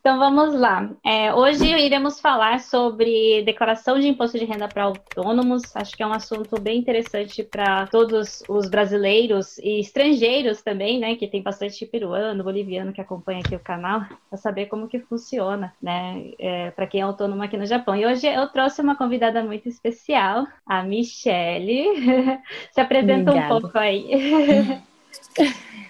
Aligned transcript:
Então 0.00 0.18
vamos 0.18 0.54
lá. 0.54 0.90
É, 1.04 1.32
hoje 1.34 1.66
iremos 1.66 2.20
falar 2.20 2.60
sobre 2.60 3.42
declaração 3.42 4.00
de 4.00 4.08
imposto 4.08 4.38
de 4.38 4.46
renda 4.46 4.66
para 4.66 4.84
autônomos. 4.84 5.76
Acho 5.76 5.94
que 5.94 6.02
é 6.02 6.06
um 6.06 6.12
assunto 6.12 6.58
bem 6.58 6.78
interessante 6.78 7.42
para 7.42 7.86
todos 7.86 8.42
os 8.48 8.70
brasileiros 8.70 9.58
e 9.58 9.78
estrangeiros 9.78 10.62
também, 10.62 10.98
né? 10.98 11.16
Que 11.16 11.28
tem 11.28 11.42
bastante 11.42 11.84
peruano, 11.84 12.42
boliviano 12.42 12.94
que 12.94 13.00
acompanha 13.00 13.40
aqui 13.40 13.54
o 13.54 13.60
canal, 13.60 14.06
para 14.30 14.38
saber 14.38 14.66
como 14.66 14.88
que 14.88 15.00
funciona, 15.00 15.74
né? 15.82 16.30
É, 16.38 16.70
para 16.70 16.86
quem 16.86 17.02
é 17.02 17.04
autônomo 17.04 17.42
aqui 17.42 17.58
no 17.58 17.66
Japão. 17.66 17.94
E 17.94 18.06
hoje 18.06 18.26
eu 18.26 18.48
trouxe 18.48 18.80
uma 18.80 18.96
convidada 18.96 19.42
muito 19.44 19.68
especial, 19.68 20.46
a 20.66 20.82
Michele. 20.82 21.84
Se 22.72 22.80
apresenta 22.80 23.32
Obrigada. 23.32 23.54
um 23.54 23.60
pouco 23.60 23.78
aí. 23.78 24.80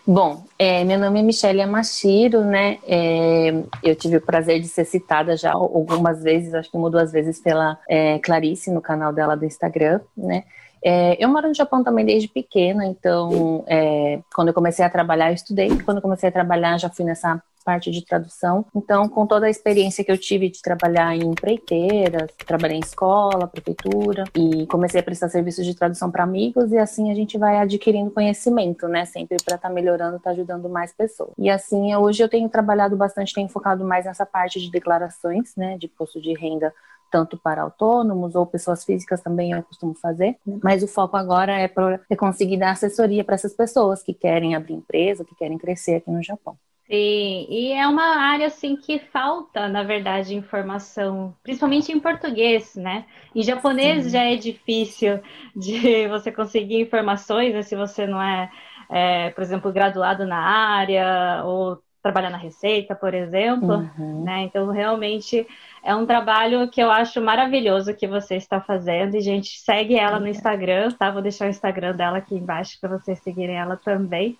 Bom, 0.06 0.44
é, 0.58 0.82
meu 0.82 0.98
nome 0.98 1.20
é 1.20 1.22
Michelle 1.22 1.60
Amashiro, 1.60 2.42
né? 2.44 2.78
É, 2.86 3.50
eu 3.82 3.94
tive 3.94 4.16
o 4.16 4.20
prazer 4.20 4.60
de 4.60 4.66
ser 4.66 4.84
citada 4.84 5.36
já 5.36 5.52
algumas 5.52 6.22
vezes, 6.22 6.54
acho 6.54 6.70
que 6.70 6.76
uma 6.76 6.90
duas 6.90 7.12
vezes 7.12 7.40
pela 7.40 7.78
é, 7.88 8.18
Clarice 8.18 8.70
no 8.70 8.80
canal 8.80 9.12
dela 9.12 9.36
do 9.36 9.44
Instagram, 9.44 10.00
né? 10.16 10.44
É, 10.82 11.22
eu 11.22 11.28
moro 11.28 11.48
no 11.48 11.54
Japão 11.54 11.84
também 11.84 12.04
desde 12.04 12.26
pequena, 12.26 12.86
então 12.86 13.62
é, 13.68 14.20
quando 14.34 14.48
eu 14.48 14.54
comecei 14.54 14.84
a 14.84 14.90
trabalhar, 14.90 15.30
eu 15.30 15.34
estudei. 15.34 15.68
Quando 15.84 15.98
eu 15.98 16.02
comecei 16.02 16.28
a 16.28 16.32
trabalhar, 16.32 16.78
já 16.78 16.88
fui 16.88 17.04
nessa 17.04 17.40
parte 17.64 17.90
de 17.90 18.04
tradução. 18.04 18.64
Então, 18.74 19.08
com 19.08 19.26
toda 19.26 19.46
a 19.46 19.50
experiência 19.50 20.04
que 20.04 20.10
eu 20.10 20.18
tive 20.18 20.48
de 20.48 20.60
trabalhar 20.60 21.14
em 21.14 21.22
empreiteiras, 21.22 22.30
trabalhei 22.46 22.78
em 22.78 22.80
escola, 22.80 23.46
prefeitura 23.46 24.24
e 24.36 24.66
comecei 24.66 25.00
a 25.00 25.02
prestar 25.02 25.28
serviços 25.28 25.64
de 25.64 25.74
tradução 25.74 26.10
para 26.10 26.24
amigos 26.24 26.72
e 26.72 26.78
assim 26.78 27.10
a 27.10 27.14
gente 27.14 27.38
vai 27.38 27.58
adquirindo 27.58 28.10
conhecimento, 28.10 28.88
né? 28.88 29.04
Sempre 29.04 29.36
para 29.44 29.56
estar 29.56 29.68
tá 29.68 29.74
melhorando, 29.74 30.16
estar 30.16 30.30
tá 30.30 30.34
ajudando 30.34 30.68
mais 30.68 30.92
pessoas. 30.92 31.30
E 31.38 31.48
assim, 31.50 31.94
hoje 31.94 32.22
eu 32.22 32.28
tenho 32.28 32.48
trabalhado 32.48 32.96
bastante, 32.96 33.34
tenho 33.34 33.48
focado 33.48 33.84
mais 33.84 34.04
nessa 34.04 34.26
parte 34.26 34.60
de 34.60 34.70
declarações, 34.70 35.54
né, 35.56 35.76
de 35.78 35.86
imposto 35.86 36.20
de 36.20 36.32
renda 36.34 36.72
tanto 37.10 37.36
para 37.36 37.62
autônomos 37.62 38.34
ou 38.34 38.46
pessoas 38.46 38.84
físicas 38.84 39.20
também 39.20 39.50
eu 39.50 39.62
costumo 39.64 39.94
fazer, 39.94 40.36
mas 40.62 40.82
o 40.82 40.88
foco 40.88 41.16
agora 41.16 41.52
é, 41.52 41.66
para 41.66 42.00
é 42.08 42.16
conseguir 42.16 42.56
dar 42.56 42.70
assessoria 42.70 43.24
para 43.24 43.34
essas 43.34 43.52
pessoas 43.52 44.02
que 44.02 44.14
querem 44.14 44.54
abrir 44.54 44.74
empresa, 44.74 45.24
que 45.24 45.34
querem 45.34 45.58
crescer 45.58 45.96
aqui 45.96 46.10
no 46.10 46.22
Japão. 46.22 46.56
Sim, 46.90 47.46
e 47.48 47.72
é 47.72 47.86
uma 47.86 48.16
área 48.16 48.48
assim 48.48 48.74
que 48.74 48.98
falta, 48.98 49.68
na 49.68 49.84
verdade, 49.84 50.34
informação, 50.34 51.32
principalmente 51.40 51.92
em 51.92 52.00
português, 52.00 52.74
né? 52.74 53.04
Em 53.32 53.44
japonês 53.44 54.04
Sim. 54.04 54.10
já 54.10 54.24
é 54.24 54.34
difícil 54.34 55.20
de 55.54 56.08
você 56.08 56.32
conseguir 56.32 56.80
informações, 56.80 57.54
né? 57.54 57.62
se 57.62 57.76
você 57.76 58.08
não 58.08 58.20
é, 58.20 58.50
é, 58.90 59.30
por 59.30 59.40
exemplo, 59.40 59.72
graduado 59.72 60.26
na 60.26 60.38
área 60.40 61.44
ou 61.44 61.80
trabalhar 62.02 62.30
na 62.30 62.38
receita, 62.38 62.92
por 62.94 63.14
exemplo, 63.14 63.88
uhum. 63.96 64.24
né? 64.24 64.42
Então, 64.42 64.68
realmente 64.70 65.46
é 65.84 65.94
um 65.94 66.06
trabalho 66.06 66.68
que 66.68 66.82
eu 66.82 66.90
acho 66.90 67.20
maravilhoso 67.20 67.94
que 67.94 68.08
você 68.08 68.34
está 68.34 68.60
fazendo. 68.60 69.14
E, 69.14 69.20
gente, 69.20 69.60
segue 69.60 69.94
ela 69.94 70.18
no 70.18 70.26
Instagram, 70.26 70.90
tá? 70.92 71.10
Vou 71.10 71.22
deixar 71.22 71.46
o 71.46 71.50
Instagram 71.50 71.94
dela 71.94 72.18
aqui 72.18 72.34
embaixo 72.34 72.78
para 72.80 72.98
vocês 72.98 73.20
seguirem 73.20 73.56
ela 73.56 73.76
também. 73.76 74.36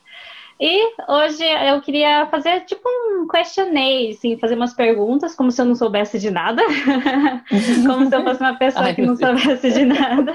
E 0.61 0.93
hoje 1.09 1.43
eu 1.43 1.81
queria 1.81 2.27
fazer 2.27 2.61
tipo 2.67 2.87
um 2.87 3.27
questionnaire, 3.27 4.11
assim, 4.11 4.37
fazer 4.37 4.57
umas 4.57 4.75
perguntas, 4.75 5.35
como 5.35 5.51
se 5.51 5.59
eu 5.59 5.65
não 5.65 5.75
soubesse 5.75 6.19
de 6.19 6.31
nada. 6.31 6.63
como 7.87 8.07
se 8.07 8.15
eu 8.15 8.23
fosse 8.23 8.41
uma 8.43 8.59
pessoa 8.59 8.85
Ai, 8.85 8.95
que 8.95 9.01
não 9.01 9.17
soubesse 9.17 9.73
de 9.73 9.87
nada. 9.87 10.35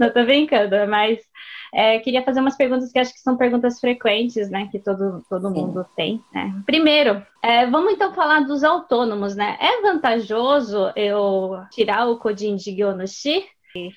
não 0.00 0.10
tô 0.10 0.24
brincando, 0.24 0.74
mas 0.88 1.20
é, 1.72 2.00
queria 2.00 2.24
fazer 2.24 2.40
umas 2.40 2.56
perguntas 2.56 2.90
que 2.90 2.98
acho 2.98 3.14
que 3.14 3.20
são 3.20 3.36
perguntas 3.36 3.78
frequentes, 3.78 4.50
né? 4.50 4.68
Que 4.70 4.80
todo, 4.80 5.24
todo 5.30 5.48
mundo 5.48 5.86
tem, 5.96 6.20
né? 6.34 6.52
Primeiro, 6.66 7.24
é, 7.40 7.64
vamos 7.66 7.92
então 7.92 8.12
falar 8.12 8.40
dos 8.40 8.64
autônomos, 8.64 9.36
né? 9.36 9.56
É 9.60 9.80
vantajoso 9.80 10.90
eu 10.96 11.62
tirar 11.70 12.08
o 12.08 12.18
Codin 12.18 12.56
de 12.56 12.74
Gyonoshi 12.74 13.44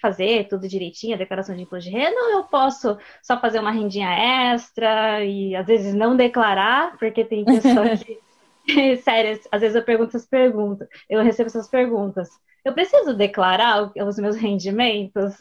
fazer 0.01 0.47
tudo 0.47 0.67
direitinho, 0.67 1.15
a 1.15 1.17
declaração 1.17 1.55
de 1.55 1.63
imposto 1.63 1.89
de 1.89 1.95
renda, 1.95 2.19
ou 2.19 2.31
eu 2.31 2.43
posso 2.43 2.97
só 3.21 3.39
fazer 3.39 3.59
uma 3.59 3.71
rendinha 3.71 4.09
extra 4.53 5.23
e 5.23 5.55
às 5.55 5.65
vezes 5.65 5.93
não 5.93 6.15
declarar, 6.15 6.97
porque 6.97 7.23
tem 7.23 7.45
pessoas 7.45 8.01
que. 8.03 8.19
Sério, 9.03 9.39
às 9.51 9.61
vezes 9.61 9.75
eu 9.75 9.83
pergunto 9.83 10.09
essas 10.09 10.27
perguntas, 10.27 10.87
eu 11.09 11.21
recebo 11.23 11.47
essas 11.47 11.67
perguntas. 11.67 12.29
Eu 12.63 12.73
preciso 12.73 13.13
declarar 13.13 13.91
os 13.95 14.17
meus 14.17 14.35
rendimentos? 14.35 15.35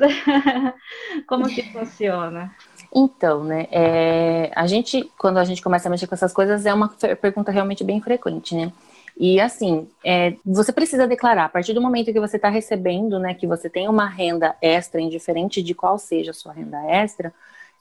Como 1.27 1.49
que 1.49 1.63
funciona? 1.73 2.55
Então, 2.95 3.43
né, 3.43 3.67
é, 3.73 4.53
a 4.55 4.67
gente, 4.67 5.11
quando 5.19 5.39
a 5.39 5.45
gente 5.45 5.63
começa 5.63 5.89
a 5.89 5.91
mexer 5.91 6.07
com 6.07 6.15
essas 6.15 6.35
coisas, 6.35 6.67
é 6.67 6.75
uma 6.75 6.89
pergunta 7.21 7.51
realmente 7.51 7.83
bem 7.83 8.01
frequente, 8.01 8.55
né? 8.55 8.71
E 9.17 9.41
assim, 9.41 9.89
é, 10.05 10.35
você 10.45 10.73
precisa 10.73 11.07
declarar, 11.07 11.45
a 11.45 11.49
partir 11.49 11.73
do 11.73 11.81
momento 11.81 12.13
que 12.13 12.21
você 12.21 12.37
está 12.37 12.49
recebendo, 12.49 13.19
né, 13.19 13.33
que 13.33 13.47
você 13.47 13.71
tem 13.71 13.89
uma 13.89 14.09
renda 14.09 14.57
extra, 14.61 15.01
indiferente 15.01 15.63
de 15.63 15.75
qual 15.75 15.99
seja 15.99 16.33
a 16.33 16.35
sua 16.35 16.53
renda 16.53 16.83
extra, 16.91 17.33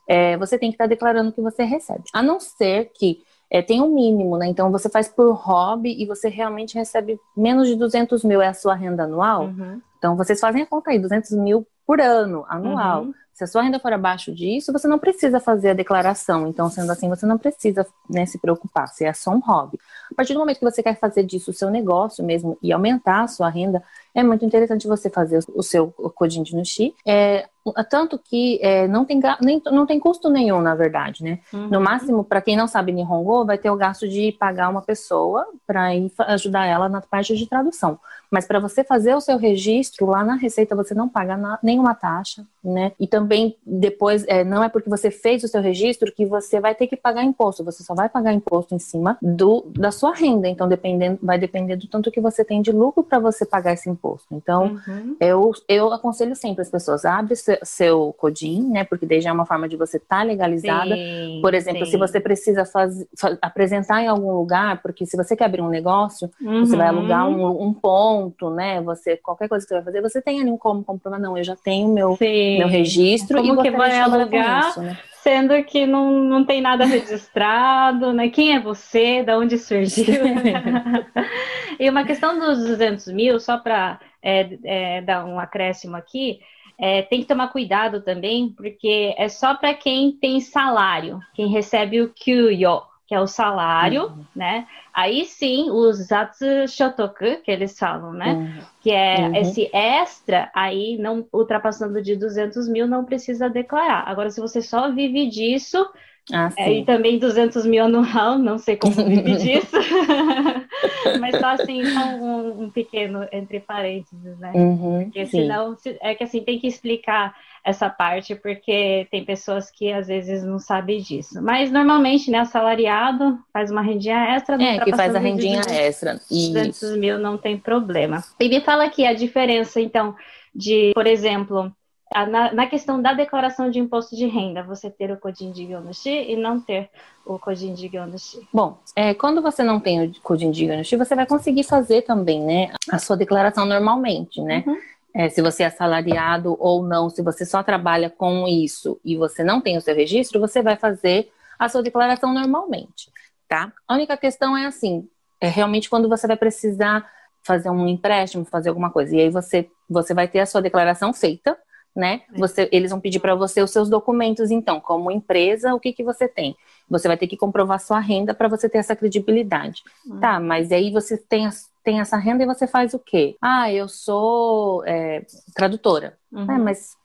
é, 0.07 0.37
você 0.37 0.57
tem 0.59 0.69
que 0.69 0.75
estar 0.75 0.85
tá 0.85 0.89
declarando 0.89 1.31
que 1.31 1.41
você 1.41 1.63
recebe. 1.63 2.03
A 2.13 2.21
não 2.21 2.39
ser 2.39 2.91
que 2.93 3.23
é, 3.49 3.61
tem 3.61 3.81
um 3.81 3.93
mínimo, 3.93 4.37
né? 4.37 4.47
Então 4.47 4.71
você 4.71 4.89
faz 4.89 5.07
por 5.07 5.31
hobby 5.33 5.95
e 6.01 6.05
você 6.05 6.27
realmente 6.27 6.75
recebe 6.75 7.19
menos 7.35 7.67
de 7.67 7.75
200 7.75 8.23
mil 8.23 8.41
é 8.41 8.47
a 8.47 8.53
sua 8.53 8.75
renda 8.75 9.03
anual. 9.03 9.45
Uhum. 9.45 9.81
Então 9.97 10.15
vocês 10.17 10.39
fazem 10.39 10.63
a 10.63 10.65
conta 10.65 10.91
aí, 10.91 10.99
200 10.99 11.31
mil 11.31 11.65
por 11.85 12.01
ano, 12.01 12.45
anual. 12.47 13.03
Uhum. 13.03 13.13
Se 13.33 13.43
a 13.43 13.47
sua 13.47 13.63
renda 13.63 13.79
for 13.79 13.91
abaixo 13.91 14.31
disso, 14.31 14.71
você 14.71 14.87
não 14.87 14.99
precisa 14.99 15.39
fazer 15.39 15.71
a 15.71 15.73
declaração. 15.73 16.47
Então, 16.47 16.69
sendo 16.69 16.91
assim, 16.91 17.09
você 17.09 17.25
não 17.25 17.37
precisa 17.37 17.85
né, 18.07 18.25
se 18.27 18.37
preocupar, 18.37 18.87
se 18.89 19.03
é 19.05 19.11
só 19.11 19.31
um 19.31 19.39
hobby. 19.39 19.79
A 20.11 20.15
partir 20.15 20.33
do 20.33 20.39
momento 20.39 20.59
que 20.59 20.65
você 20.65 20.83
quer 20.83 20.99
fazer 20.99 21.23
disso 21.23 21.49
o 21.49 21.53
seu 21.53 21.71
negócio 21.71 22.23
mesmo 22.23 22.57
e 22.61 22.71
aumentar 22.71 23.23
a 23.23 23.27
sua 23.27 23.49
renda, 23.49 23.83
é 24.13 24.23
muito 24.23 24.45
interessante 24.45 24.87
você 24.87 25.09
fazer 25.09 25.39
o 25.55 25.63
seu 25.63 25.87
codinho 25.91 26.45
de 26.45 26.55
Nushi. 26.55 26.93
É, 27.05 27.47
tanto 27.89 28.19
que 28.19 28.59
é, 28.61 28.87
não, 28.87 29.05
tem, 29.05 29.19
nem, 29.41 29.61
não 29.71 29.85
tem 29.85 29.99
custo 29.99 30.29
nenhum, 30.29 30.61
na 30.61 30.75
verdade, 30.75 31.23
né? 31.23 31.39
Uhum. 31.53 31.67
No 31.67 31.79
máximo, 31.81 32.23
para 32.23 32.41
quem 32.41 32.57
não 32.57 32.67
sabe 32.67 32.91
Nihongo, 32.91 33.45
vai 33.45 33.57
ter 33.57 33.69
o 33.69 33.75
gasto 33.75 34.07
de 34.07 34.33
pagar 34.33 34.69
uma 34.69 34.81
pessoa 34.81 35.47
para 35.65 35.89
ajudar 36.27 36.65
ela 36.65 36.89
na 36.89 37.01
parte 37.01 37.35
de 37.35 37.47
tradução. 37.47 37.97
Mas 38.29 38.45
para 38.45 38.59
você 38.59 38.83
fazer 38.83 39.15
o 39.15 39.21
seu 39.21 39.37
registro 39.37 40.07
lá 40.07 40.23
na 40.23 40.35
Receita, 40.35 40.75
você 40.75 40.93
não 40.93 41.07
paga 41.07 41.37
na, 41.37 41.59
nenhuma 41.63 41.93
taxa, 41.93 42.45
né? 42.63 42.91
E 42.99 43.07
também 43.07 43.55
depois, 43.65 44.25
é, 44.27 44.43
não 44.43 44.63
é 44.63 44.69
porque 44.69 44.89
você 44.89 45.09
fez 45.09 45.43
o 45.43 45.47
seu 45.47 45.61
registro 45.61 46.11
que 46.11 46.25
você 46.25 46.59
vai 46.59 46.75
ter 46.75 46.87
que 46.87 46.97
pagar 46.97 47.23
imposto. 47.23 47.63
Você 47.63 47.83
só 47.83 47.93
vai 47.93 48.09
pagar 48.09 48.33
imposto 48.33 48.75
em 48.75 48.79
cima 48.79 49.17
do, 49.21 49.71
da 49.77 49.91
sua 49.91 50.13
renda. 50.13 50.49
Então, 50.49 50.67
dependendo, 50.67 51.19
vai 51.21 51.37
depender 51.37 51.75
do 51.77 51.87
tanto 51.87 52.11
que 52.11 52.19
você 52.19 52.43
tem 52.43 52.61
de 52.61 52.71
lucro 52.71 53.03
para 53.03 53.19
você 53.19 53.45
pagar 53.45 53.73
esse 53.73 53.89
imposto. 53.89 54.02
Então, 54.31 54.79
uhum. 54.87 55.15
eu, 55.19 55.51
eu 55.67 55.93
aconselho 55.93 56.35
sempre 56.35 56.61
as 56.61 56.69
pessoas, 56.69 57.05
abre 57.05 57.35
seu, 57.35 57.57
seu 57.63 58.15
CODIN, 58.17 58.69
né? 58.69 58.83
Porque 58.83 59.05
daí 59.05 59.21
já 59.21 59.29
é 59.29 59.33
uma 59.33 59.45
forma 59.45 59.67
de 59.67 59.75
você 59.75 59.97
estar 59.97 60.19
tá 60.19 60.23
legalizada. 60.23 60.95
Sim, 60.95 61.39
Por 61.41 61.53
exemplo, 61.53 61.85
sim. 61.85 61.91
se 61.91 61.97
você 61.97 62.19
precisa 62.19 62.65
faz, 62.65 63.05
faz, 63.19 63.37
apresentar 63.41 64.01
em 64.01 64.07
algum 64.07 64.31
lugar, 64.31 64.81
porque 64.81 65.05
se 65.05 65.17
você 65.17 65.35
quer 65.35 65.45
abrir 65.45 65.61
um 65.61 65.69
negócio, 65.69 66.29
uhum. 66.41 66.65
você 66.65 66.75
vai 66.75 66.87
alugar 66.87 67.27
um, 67.27 67.63
um 67.63 67.73
ponto 67.73 68.49
né? 68.49 68.81
Você, 68.81 69.17
qualquer 69.17 69.47
coisa 69.47 69.65
que 69.65 69.69
você 69.69 69.75
vai 69.75 69.83
fazer, 69.83 70.01
você 70.01 70.21
tem 70.21 70.41
ali 70.41 70.57
como 70.57 70.83
comprovar, 70.83 71.19
não, 71.19 71.37
eu 71.37 71.43
já 71.43 71.55
tenho 71.55 71.89
meu, 71.89 72.17
meu 72.19 72.67
registro. 72.67 73.41
Como 73.41 73.59
e 73.59 73.63
que 73.63 73.71
vai 73.71 73.99
alugar? 73.99 74.69
Isso, 74.69 74.81
né? 74.81 74.97
Sendo 75.23 75.63
que 75.63 75.85
não, 75.87 76.19
não 76.19 76.43
tem 76.43 76.61
nada 76.61 76.83
registrado, 76.83 78.11
né? 78.11 78.27
Quem 78.27 78.57
é 78.57 78.59
você? 78.59 79.23
Da 79.23 79.37
onde 79.37 79.57
surgiu? 79.57 80.05
e 81.79 81.89
uma 81.89 82.03
questão 82.03 82.37
dos 82.37 82.59
200 82.59 83.07
mil, 83.07 83.39
só 83.39 83.57
para 83.57 84.01
é, 84.21 84.57
é, 84.65 85.01
dar 85.01 85.23
um 85.23 85.39
acréscimo 85.39 85.95
aqui, 85.95 86.41
é, 86.77 87.03
tem 87.03 87.21
que 87.21 87.25
tomar 87.25 87.47
cuidado 87.53 88.01
também, 88.01 88.49
porque 88.49 89.15
é 89.17 89.29
só 89.29 89.55
para 89.55 89.73
quem 89.73 90.11
tem 90.11 90.41
salário, 90.41 91.21
quem 91.33 91.47
recebe 91.47 92.01
o 92.01 92.09
kyuyo, 92.09 92.81
que 93.13 93.17
é 93.17 93.21
o 93.21 93.27
salário, 93.27 94.05
uhum. 94.05 94.25
né? 94.35 94.65
Aí 94.91 95.23
sim, 95.25 95.69
o 95.69 95.93
Zatsu 95.93 96.67
Shotoku, 96.67 97.43
que 97.43 97.51
eles 97.51 97.77
falam, 97.77 98.11
né? 98.11 98.33
Uhum. 98.33 98.61
Que 98.81 98.89
é 98.89 99.19
uhum. 99.19 99.35
esse 99.35 99.69
extra, 99.71 100.49
aí 100.51 100.97
não 100.97 101.23
ultrapassando 101.31 102.01
de 102.01 102.15
200 102.15 102.67
mil, 102.67 102.87
não 102.87 103.05
precisa 103.05 103.47
declarar. 103.47 104.03
Agora, 104.07 104.31
se 104.31 104.41
você 104.41 104.63
só 104.63 104.91
vive 104.91 105.29
disso, 105.29 105.87
ah, 106.31 106.49
é, 106.57 106.73
e 106.73 106.85
também 106.85 107.19
200 107.19 107.67
mil 107.67 107.85
anual, 107.85 108.39
não 108.39 108.57
sei 108.57 108.77
como 108.77 108.95
vive 108.95 109.35
disso, 109.37 109.75
mas 111.21 111.37
só 111.39 111.49
assim, 111.49 111.83
um, 111.85 112.63
um, 112.63 112.69
pequeno 112.71 113.27
entre 113.31 113.59
parênteses, 113.59 114.39
né? 114.39 114.53
Uhum, 114.55 115.03
Porque 115.03 115.23
sim. 115.27 115.41
senão, 115.41 115.77
é 116.01 116.15
que 116.15 116.23
assim, 116.23 116.41
tem 116.41 116.57
que 116.57 116.65
explicar 116.65 117.35
essa 117.63 117.89
parte, 117.89 118.35
porque 118.35 119.07
tem 119.09 119.23
pessoas 119.23 119.71
que 119.71 119.91
às 119.91 120.07
vezes 120.07 120.43
não 120.43 120.59
sabem 120.59 121.01
disso. 121.01 121.41
Mas 121.41 121.71
normalmente, 121.71 122.29
né, 122.29 122.39
assalariado 122.39 123.39
faz 123.53 123.71
uma 123.71 123.81
rendinha 123.81 124.35
extra. 124.35 124.61
É, 124.61 124.79
tá 124.79 124.83
que 124.83 124.95
faz 124.95 125.15
a 125.15 125.19
rendinha 125.19 125.61
extra. 125.61 126.19
200 126.29 126.81
Isso. 126.81 126.97
mil 126.97 127.17
não 127.17 127.37
tem 127.37 127.57
problema. 127.57 128.21
E 128.39 128.49
me 128.49 128.59
fala 128.59 128.83
aqui 128.83 129.05
a 129.05 129.13
diferença, 129.13 129.79
então, 129.79 130.13
de, 130.53 130.91
por 130.93 131.07
exemplo, 131.07 131.71
na, 132.13 132.53
na, 132.53 132.67
questão 132.67 133.01
da 133.01 133.13
declaração 133.13 133.69
de 133.69 133.79
imposto 133.79 134.15
de 134.15 134.27
renda, 134.27 134.61
você 134.61 134.89
ter 134.89 135.11
o 135.11 135.17
Codin 135.17 135.51
de 135.51 135.65
Gyonushi 135.65 136.09
e 136.09 136.35
não 136.35 136.59
ter 136.59 136.89
o 137.25 137.39
Codin 137.39 137.73
de 137.73 137.87
Gyonushi? 137.87 138.47
Bom, 138.53 138.77
é, 138.95 139.13
quando 139.13 139.41
você 139.41 139.63
não 139.63 139.79
tem 139.79 140.05
o 140.05 140.13
Codin 140.21 140.51
de 140.51 140.67
Gyonushi, 140.67 140.97
você 140.97 141.15
vai 141.15 141.25
conseguir 141.25 141.63
fazer 141.63 142.01
também, 142.01 142.41
né, 142.41 142.73
a 142.91 142.99
sua 142.99 143.15
declaração 143.15 143.65
normalmente, 143.65 144.41
né? 144.41 144.63
Uhum. 144.67 144.77
É, 145.13 145.29
se 145.29 145.41
você 145.41 145.63
é 145.63 145.67
assalariado 145.67 146.57
ou 146.59 146.83
não, 146.83 147.09
se 147.09 147.21
você 147.21 147.45
só 147.45 147.61
trabalha 147.61 148.09
com 148.09 148.47
isso 148.47 148.99
e 149.05 149.15
você 149.15 149.43
não 149.43 149.61
tem 149.61 149.77
o 149.77 149.81
seu 149.81 149.95
registro, 149.95 150.39
você 150.39 150.61
vai 150.61 150.75
fazer 150.75 151.29
a 151.59 151.69
sua 151.69 151.83
declaração 151.83 152.33
normalmente, 152.33 153.11
tá? 153.47 153.71
A 153.87 153.93
única 153.93 154.17
questão 154.17 154.57
é 154.57 154.65
assim, 154.65 155.07
é 155.39 155.47
realmente 155.47 155.89
quando 155.89 156.09
você 156.09 156.25
vai 156.25 156.35
precisar 156.35 157.07
fazer 157.43 157.69
um 157.69 157.87
empréstimo, 157.87 158.45
fazer 158.45 158.69
alguma 158.69 158.89
coisa, 158.89 159.15
e 159.15 159.21
aí 159.21 159.29
você, 159.29 159.69
você 159.89 160.13
vai 160.13 160.27
ter 160.27 160.39
a 160.39 160.45
sua 160.45 160.61
declaração 160.61 161.13
feita, 161.13 161.57
né? 161.95 162.21
É. 162.33 162.39
Você, 162.39 162.69
eles 162.71 162.89
vão 162.89 162.99
pedir 162.99 163.19
para 163.19 163.35
você 163.35 163.61
os 163.61 163.71
seus 163.71 163.89
documentos, 163.89 164.49
então, 164.49 164.79
como 164.79 165.11
empresa, 165.11 165.73
o 165.75 165.79
que, 165.79 165.93
que 165.93 166.03
você 166.03 166.27
tem? 166.27 166.55
Você 166.89 167.07
vai 167.07 167.17
ter 167.17 167.27
que 167.27 167.37
comprovar 167.37 167.79
sua 167.79 167.99
renda 167.99 168.33
para 168.33 168.47
você 168.47 168.67
ter 168.67 168.79
essa 168.79 168.95
credibilidade. 168.95 169.83
Uhum. 170.05 170.19
Tá, 170.19 170.39
mas 170.39 170.71
aí 170.71 170.91
você 170.91 171.17
tem, 171.17 171.47
tem 171.83 171.99
essa 171.99 172.17
renda 172.17 172.43
e 172.43 172.47
você 172.47 172.65
faz 172.65 172.93
o 172.93 172.99
quê? 172.99 173.35
Ah, 173.41 173.71
eu 173.71 173.87
sou 173.87 174.83
é, 174.85 175.25
tradutora. 175.53 176.17
Uhum. 176.31 176.51
É, 176.51 176.57
mas 176.57 176.95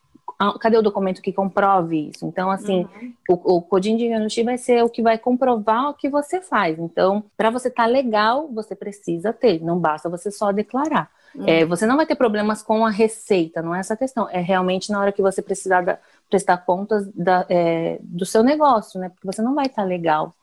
cadê 0.60 0.76
o 0.76 0.82
documento 0.82 1.20
que 1.20 1.32
comprove 1.32 2.10
isso? 2.10 2.24
Então, 2.24 2.50
assim, 2.50 2.86
uhum. 3.00 3.14
o, 3.28 3.56
o 3.56 3.62
Codin 3.62 3.96
de 3.96 4.04
Yanushi 4.06 4.44
vai 4.44 4.56
ser 4.56 4.84
o 4.84 4.88
que 4.88 5.02
vai 5.02 5.18
comprovar 5.18 5.90
o 5.90 5.94
que 5.94 6.08
você 6.08 6.40
faz. 6.40 6.78
Então, 6.78 7.24
para 7.36 7.50
você 7.50 7.68
estar 7.68 7.84
tá 7.84 7.88
legal, 7.88 8.48
você 8.48 8.74
precisa 8.76 9.32
ter, 9.32 9.60
não 9.60 9.78
basta 9.78 10.08
você 10.08 10.30
só 10.30 10.52
declarar. 10.52 11.10
Uhum. 11.34 11.44
É, 11.46 11.64
você 11.64 11.86
não 11.86 11.96
vai 11.96 12.06
ter 12.06 12.14
problemas 12.14 12.62
com 12.62 12.86
a 12.86 12.90
receita, 12.90 13.60
não 13.60 13.74
é 13.74 13.80
essa 13.80 13.96
questão. 13.96 14.28
É 14.30 14.40
realmente 14.40 14.90
na 14.90 15.00
hora 15.00 15.12
que 15.12 15.20
você 15.22 15.42
precisar 15.42 15.82
da, 15.82 15.98
prestar 16.30 16.58
contas 16.58 17.06
da, 17.12 17.44
é, 17.48 17.98
do 18.00 18.24
seu 18.24 18.42
negócio, 18.42 19.00
né? 19.00 19.08
Porque 19.08 19.26
você 19.26 19.42
não 19.42 19.54
vai 19.54 19.66
estar 19.66 19.82
tá 19.82 19.88
legal 19.88 20.34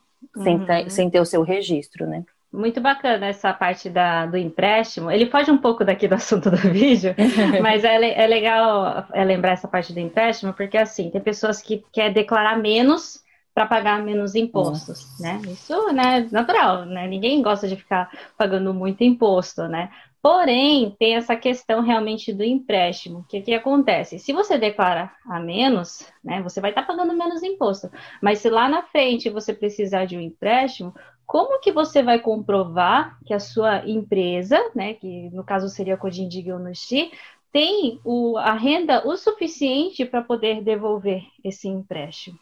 sem, 0.43 0.57
uhum. 0.57 0.65
ter, 0.65 0.89
sem 0.89 1.09
ter 1.09 1.19
o 1.21 1.25
seu 1.25 1.41
registro, 1.41 2.05
né? 2.05 2.25
Muito 2.55 2.79
bacana 2.79 3.27
essa 3.27 3.53
parte 3.53 3.89
da, 3.89 4.25
do 4.25 4.37
empréstimo. 4.37 5.11
Ele 5.11 5.25
foge 5.25 5.51
um 5.51 5.57
pouco 5.57 5.83
daqui 5.83 6.07
do 6.07 6.15
assunto 6.15 6.49
do 6.49 6.57
vídeo, 6.57 7.13
mas 7.61 7.83
é, 7.83 8.23
é 8.23 8.27
legal 8.27 9.05
é 9.13 9.23
lembrar 9.23 9.51
essa 9.51 9.67
parte 9.67 9.93
do 9.93 9.99
empréstimo, 9.99 10.53
porque 10.53 10.77
assim, 10.77 11.09
tem 11.09 11.21
pessoas 11.21 11.61
que 11.61 11.83
querem 11.91 12.13
declarar 12.13 12.57
menos 12.57 13.23
para 13.53 13.65
pagar 13.65 14.03
menos 14.03 14.35
impostos, 14.35 15.07
Nossa. 15.11 15.23
né? 15.23 15.41
Isso, 15.49 15.93
né, 15.93 16.27
natural, 16.29 16.85
né? 16.85 17.07
Ninguém 17.07 17.41
gosta 17.41 17.67
de 17.69 17.77
ficar 17.77 18.09
pagando 18.37 18.73
muito 18.73 19.01
imposto, 19.01 19.65
né? 19.69 19.89
Porém, 20.21 20.93
tem 20.97 21.15
essa 21.15 21.35
questão 21.35 21.81
realmente 21.81 22.33
do 22.33 22.43
empréstimo. 22.43 23.19
O 23.19 23.23
que, 23.25 23.41
que 23.41 23.53
acontece? 23.53 24.17
Se 24.17 24.33
você 24.33 24.57
declara 24.57 25.11
a 25.23 25.39
menos, 25.39 26.11
né, 26.23 26.41
você 26.41 26.59
vai 26.59 26.71
estar 26.71 26.81
tá 26.81 26.87
pagando 26.87 27.15
menos 27.15 27.43
imposto. 27.43 27.91
Mas 28.19 28.39
se 28.39 28.49
lá 28.49 28.67
na 28.67 28.81
frente 28.81 29.29
você 29.29 29.53
precisar 29.53 30.05
de 30.05 30.17
um 30.17 30.19
empréstimo, 30.19 30.95
como 31.25 31.59
que 31.59 31.71
você 31.71 32.03
vai 32.03 32.19
comprovar 32.19 33.17
que 33.25 33.33
a 33.33 33.39
sua 33.39 33.87
empresa, 33.87 34.59
né, 34.75 34.93
que 34.93 35.29
no 35.31 35.43
caso 35.43 35.67
seria 35.69 35.99
ou 36.01 36.59
Nuxi, 36.59 37.11
tem 37.51 37.99
o, 38.03 38.37
a 38.37 38.53
renda 38.53 39.07
o 39.07 39.15
suficiente 39.15 40.05
para 40.05 40.21
poder 40.21 40.61
devolver 40.61 41.23
esse 41.43 41.67
empréstimo? 41.67 42.37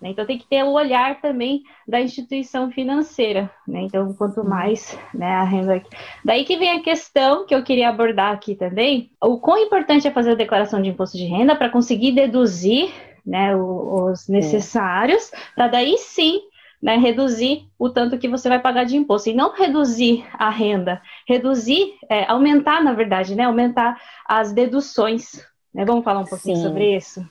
Né? 0.00 0.10
Então 0.10 0.26
tem 0.26 0.38
que 0.38 0.46
ter 0.46 0.62
o 0.62 0.72
olhar 0.72 1.20
também 1.20 1.62
da 1.86 2.00
instituição 2.00 2.70
financeira. 2.70 3.50
Né? 3.66 3.82
Então, 3.82 4.12
quanto 4.12 4.44
mais 4.44 4.98
né, 5.14 5.26
a 5.26 5.44
renda. 5.44 5.82
Daí 6.24 6.44
que 6.44 6.56
vem 6.56 6.70
a 6.70 6.82
questão 6.82 7.46
que 7.46 7.54
eu 7.54 7.62
queria 7.62 7.88
abordar 7.88 8.34
aqui 8.34 8.54
também: 8.54 9.10
o 9.22 9.38
quão 9.38 9.58
importante 9.58 10.06
é 10.06 10.10
fazer 10.10 10.32
a 10.32 10.36
declaração 10.36 10.82
de 10.82 10.90
imposto 10.90 11.16
de 11.16 11.24
renda 11.24 11.56
para 11.56 11.70
conseguir 11.70 12.12
deduzir 12.12 12.92
né, 13.24 13.56
os 13.56 14.28
necessários, 14.28 15.32
para 15.54 15.68
daí 15.68 15.96
sim 15.98 16.42
né, 16.82 16.96
reduzir 16.96 17.66
o 17.78 17.88
tanto 17.88 18.18
que 18.18 18.28
você 18.28 18.48
vai 18.48 18.60
pagar 18.60 18.84
de 18.84 18.96
imposto. 18.96 19.30
E 19.30 19.34
não 19.34 19.52
reduzir 19.52 20.24
a 20.34 20.50
renda, 20.50 21.00
reduzir, 21.26 21.94
é, 22.08 22.24
aumentar, 22.30 22.82
na 22.82 22.92
verdade, 22.92 23.34
né, 23.34 23.44
aumentar 23.44 24.00
as 24.26 24.52
deduções. 24.52 25.44
Né? 25.74 25.84
Vamos 25.84 26.04
falar 26.04 26.20
um 26.20 26.26
pouquinho 26.26 26.56
Sim. 26.56 26.62
sobre 26.62 26.96
isso? 26.96 27.26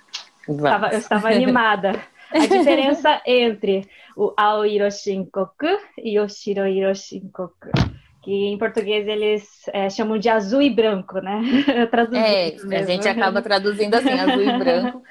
Estava, 0.48 0.90
eu 0.90 1.00
estava 1.00 1.30
animada. 1.30 2.00
A 2.32 2.40
diferença 2.46 3.22
entre 3.26 3.88
o 4.16 4.34
Aoiro 4.38 4.90
Shinkoku 4.92 5.80
e 5.98 6.20
o 6.20 6.28
Shiroiro 6.28 6.94
Shinkoku 6.96 7.70
que 8.26 8.32
em 8.32 8.58
português 8.58 9.08
eles 9.08 9.48
é, 9.72 9.88
chamam 9.88 10.18
de 10.18 10.28
azul 10.28 10.60
e 10.60 10.68
branco, 10.68 11.20
né? 11.20 11.42
é, 12.16 12.76
a 12.76 12.82
gente 12.82 13.08
acaba 13.08 13.40
traduzindo 13.40 13.94
assim, 13.94 14.10
azul 14.10 14.42
e 14.42 14.52
branco. 14.58 15.04